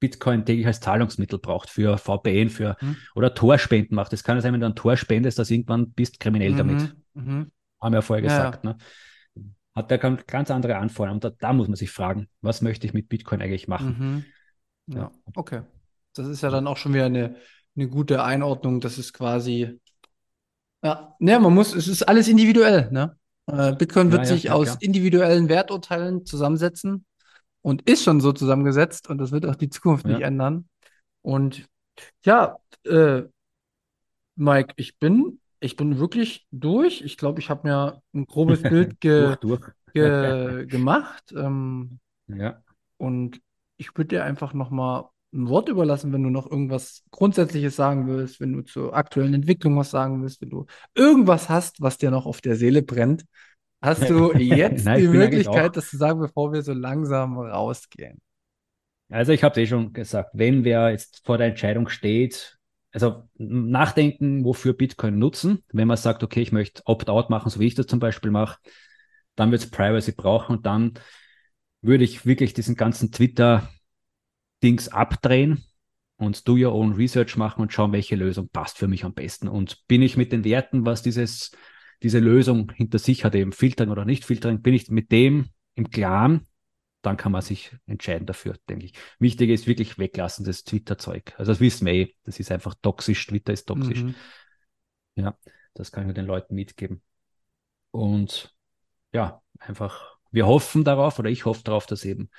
[0.00, 2.96] Bitcoin täglich als Zahlungsmittel braucht für VPN, für Mhm.
[3.14, 4.12] oder Torspenden macht.
[4.12, 6.94] Das kann ja sein, wenn du ein Tor spendest, dass irgendwann bist kriminell damit.
[7.14, 7.22] Mhm.
[7.22, 7.52] Mhm.
[7.80, 8.64] Haben wir ja vorher Ja, gesagt.
[8.64, 8.76] Ne?
[9.74, 11.20] Hat der ganz, andere Anforderungen.
[11.20, 14.24] Da, da muss man sich fragen, was möchte ich mit Bitcoin eigentlich machen?
[14.86, 14.94] Mhm.
[14.94, 15.10] Ja, Ja.
[15.34, 15.62] okay.
[16.14, 17.36] Das ist ja dann auch schon wieder eine,
[17.76, 18.80] eine gute Einordnung.
[18.80, 19.80] Das ist quasi,
[20.82, 23.16] ja, ne, man muss, es ist alles individuell, ne?
[23.46, 27.04] Äh, Bitcoin wird Ja, ja, sich ja, aus individuellen Werturteilen zusammensetzen
[27.62, 30.68] und ist schon so zusammengesetzt und das wird auch die Zukunft nicht ändern.
[31.22, 31.66] Und
[32.24, 33.24] ja, äh,
[34.36, 37.02] Mike, ich bin, ich bin wirklich durch.
[37.02, 39.62] Ich glaube, ich habe mir ein grobes Bild ge, durch, durch.
[39.94, 41.32] ge, gemacht.
[41.36, 42.62] Ähm, Ja.
[42.98, 43.40] und
[43.76, 48.40] ich würde dir einfach nochmal ein Wort überlassen, wenn du noch irgendwas Grundsätzliches sagen willst,
[48.40, 52.26] wenn du zur aktuellen Entwicklung was sagen willst, wenn du irgendwas hast, was dir noch
[52.26, 53.24] auf der Seele brennt,
[53.82, 58.20] hast du jetzt Nein, die Möglichkeit, das zu sagen, bevor wir so langsam rausgehen.
[59.10, 62.58] Also ich habe es eh schon gesagt, wenn wer jetzt vor der Entscheidung steht,
[62.92, 67.66] also nachdenken, wofür Bitcoin nutzen, wenn man sagt, okay, ich möchte Opt-out machen, so wie
[67.66, 68.58] ich das zum Beispiel mache,
[69.34, 70.94] dann wird es Privacy brauchen und dann
[71.82, 73.10] würde ich wirklich diesen ganzen
[74.64, 75.64] Twitter-Dings abdrehen
[76.16, 79.48] und do your own research machen und schauen, welche Lösung passt für mich am besten.
[79.48, 81.52] Und bin ich mit den Werten, was dieses,
[82.02, 85.90] diese Lösung hinter sich hat, eben Filtern oder nicht Filtern, bin ich mit dem im
[85.90, 86.46] Klaren,
[87.02, 88.94] dann kann man sich entscheiden dafür, denke ich.
[89.18, 91.34] Wichtig ist wirklich weglassen, das Twitter-Zeug.
[91.36, 94.02] Also das wissen wir eh, das ist einfach toxisch, Twitter ist toxisch.
[94.02, 94.14] Mhm.
[95.16, 95.36] Ja,
[95.74, 97.02] das kann ich nur den Leuten mitgeben.
[97.90, 98.54] Und
[99.12, 102.30] ja, einfach, wir hoffen darauf, oder ich hoffe darauf, dass eben,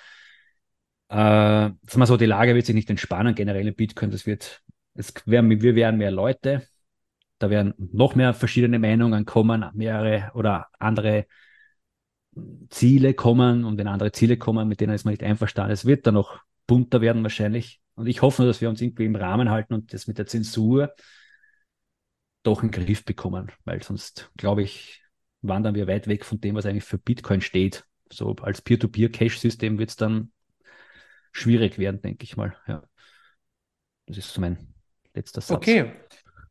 [1.10, 4.62] äh, dass mal so, die Lage wird sich nicht entspannen, generell in Bitcoin, das wird,
[4.94, 6.68] es werden, wir werden mehr Leute,
[7.40, 11.26] da werden noch mehr verschiedene Meinungen kommen, mehrere oder andere
[12.70, 13.66] Ziele kommen.
[13.66, 16.40] Und wenn andere Ziele kommen, mit denen ist man nicht einverstanden, es wird dann noch
[16.68, 17.82] bunter werden wahrscheinlich.
[17.96, 20.28] Und ich hoffe, nur, dass wir uns irgendwie im Rahmen halten und das mit der
[20.28, 20.94] Zensur
[22.44, 25.04] doch in den Griff bekommen, weil sonst, glaube ich,
[25.42, 27.86] wandern wir weit weg von dem, was eigentlich für Bitcoin steht.
[28.12, 30.32] So als Peer-to-Peer-Cache-System wird es dann
[31.36, 32.56] schwierig werden, denke ich mal.
[32.68, 32.84] Ja.
[34.08, 34.74] Das ist so mein
[35.14, 35.58] letzter Satz.
[35.58, 35.92] Okay.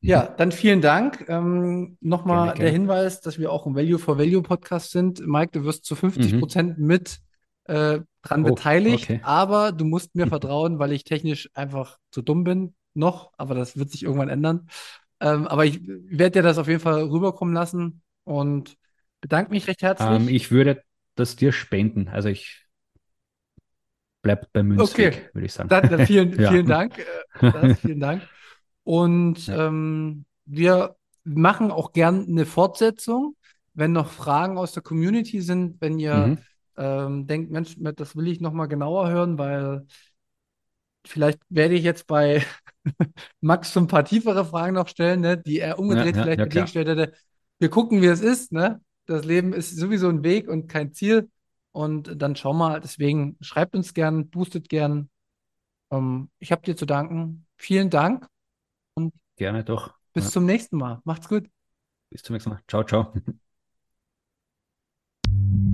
[0.00, 1.24] Ja, dann vielen Dank.
[1.28, 2.70] Ähm, Nochmal der.
[2.70, 5.26] Hinweis, dass wir auch ein Value for Value Podcast sind.
[5.26, 7.20] Mike, du wirst zu 50 Prozent mit
[7.64, 8.46] äh, dran Mhm.
[8.46, 9.20] Oh, beteiligt, okay.
[9.22, 12.74] aber du musst mir vertrauen, weil ich technisch einfach zu dumm bin.
[12.92, 14.68] Noch, aber das wird sich irgendwann ändern.
[15.20, 18.02] Ähm, aber ich werde dir das auf jeden Fall rüberkommen lassen.
[18.24, 18.76] und
[19.22, 20.08] bedanke mich recht herzlich.
[20.08, 20.82] Ähm, ich würde
[21.14, 22.08] das dir spenden.
[22.08, 22.63] Also ich
[24.24, 25.28] bleibe bei Münzweg, okay.
[25.32, 25.68] würde ich sagen.
[25.68, 26.50] Dann, dann vielen, ja.
[26.50, 26.98] vielen Dank.
[27.40, 28.22] Äh, vielen Dank.
[28.82, 29.68] Und ja.
[29.68, 33.36] ähm, wir machen auch gern eine Fortsetzung.
[33.74, 36.38] Wenn noch Fragen aus der Community sind, wenn ihr mhm.
[36.76, 39.86] ähm, denkt, Mensch, das will ich nochmal genauer hören, weil
[41.06, 42.44] vielleicht werde ich jetzt bei
[43.40, 46.62] Max schon ein paar tiefere Fragen noch stellen, ne, die er umgedreht ja, vielleicht ja,
[46.62, 47.12] gestellt hätte.
[47.58, 48.52] Wir gucken, wie es ist.
[48.52, 48.80] Ne?
[49.06, 51.28] Das Leben ist sowieso ein Weg und kein Ziel.
[51.74, 52.78] Und dann schauen wir.
[52.78, 55.10] Deswegen schreibt uns gern, boostet gern.
[55.90, 57.46] Ähm, ich habe dir zu danken.
[57.56, 58.28] Vielen Dank.
[58.94, 59.92] Und Gerne doch.
[60.12, 60.30] Bis ja.
[60.30, 61.00] zum nächsten Mal.
[61.04, 61.50] Macht's gut.
[62.10, 62.60] Bis zum nächsten Mal.
[62.68, 63.12] Ciao, ciao.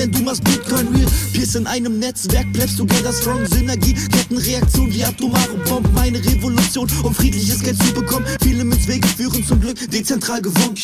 [0.00, 3.44] denn du machst Bitcoin real, Pierce in einem Netzwerk bleibst du together strong?
[3.46, 8.24] Synergie, Kettenreaktion wie atomare Bomben Meine Revolution, um friedliches Geld zu bekommen.
[8.42, 10.74] Viele Münzwege führen zum Glück dezentral gewonnen.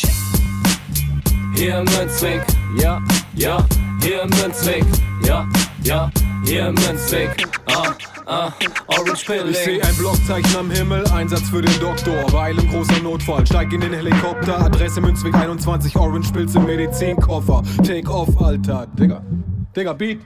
[1.55, 2.43] Hier im Münzweg,
[2.79, 3.01] ja,
[3.35, 3.65] ja.
[4.01, 4.85] Hier im Münzweg,
[5.25, 5.47] ja,
[5.83, 6.11] ja
[6.45, 7.93] Hier im Münzweg, ah
[8.29, 8.51] Ah,
[8.87, 9.51] Orange Pilling.
[9.51, 12.25] Ich seh ein Blockzeichen am Himmel, Einsatz für den Doktor.
[12.33, 14.59] Weil im großer Notfall, steig in den Helikopter.
[14.59, 17.63] Adresse Münzweg 21, Orange Pilz im Medizinkoffer.
[17.85, 18.85] Take off, Alter.
[18.99, 19.21] Digga,
[19.73, 20.19] Digga, Beat.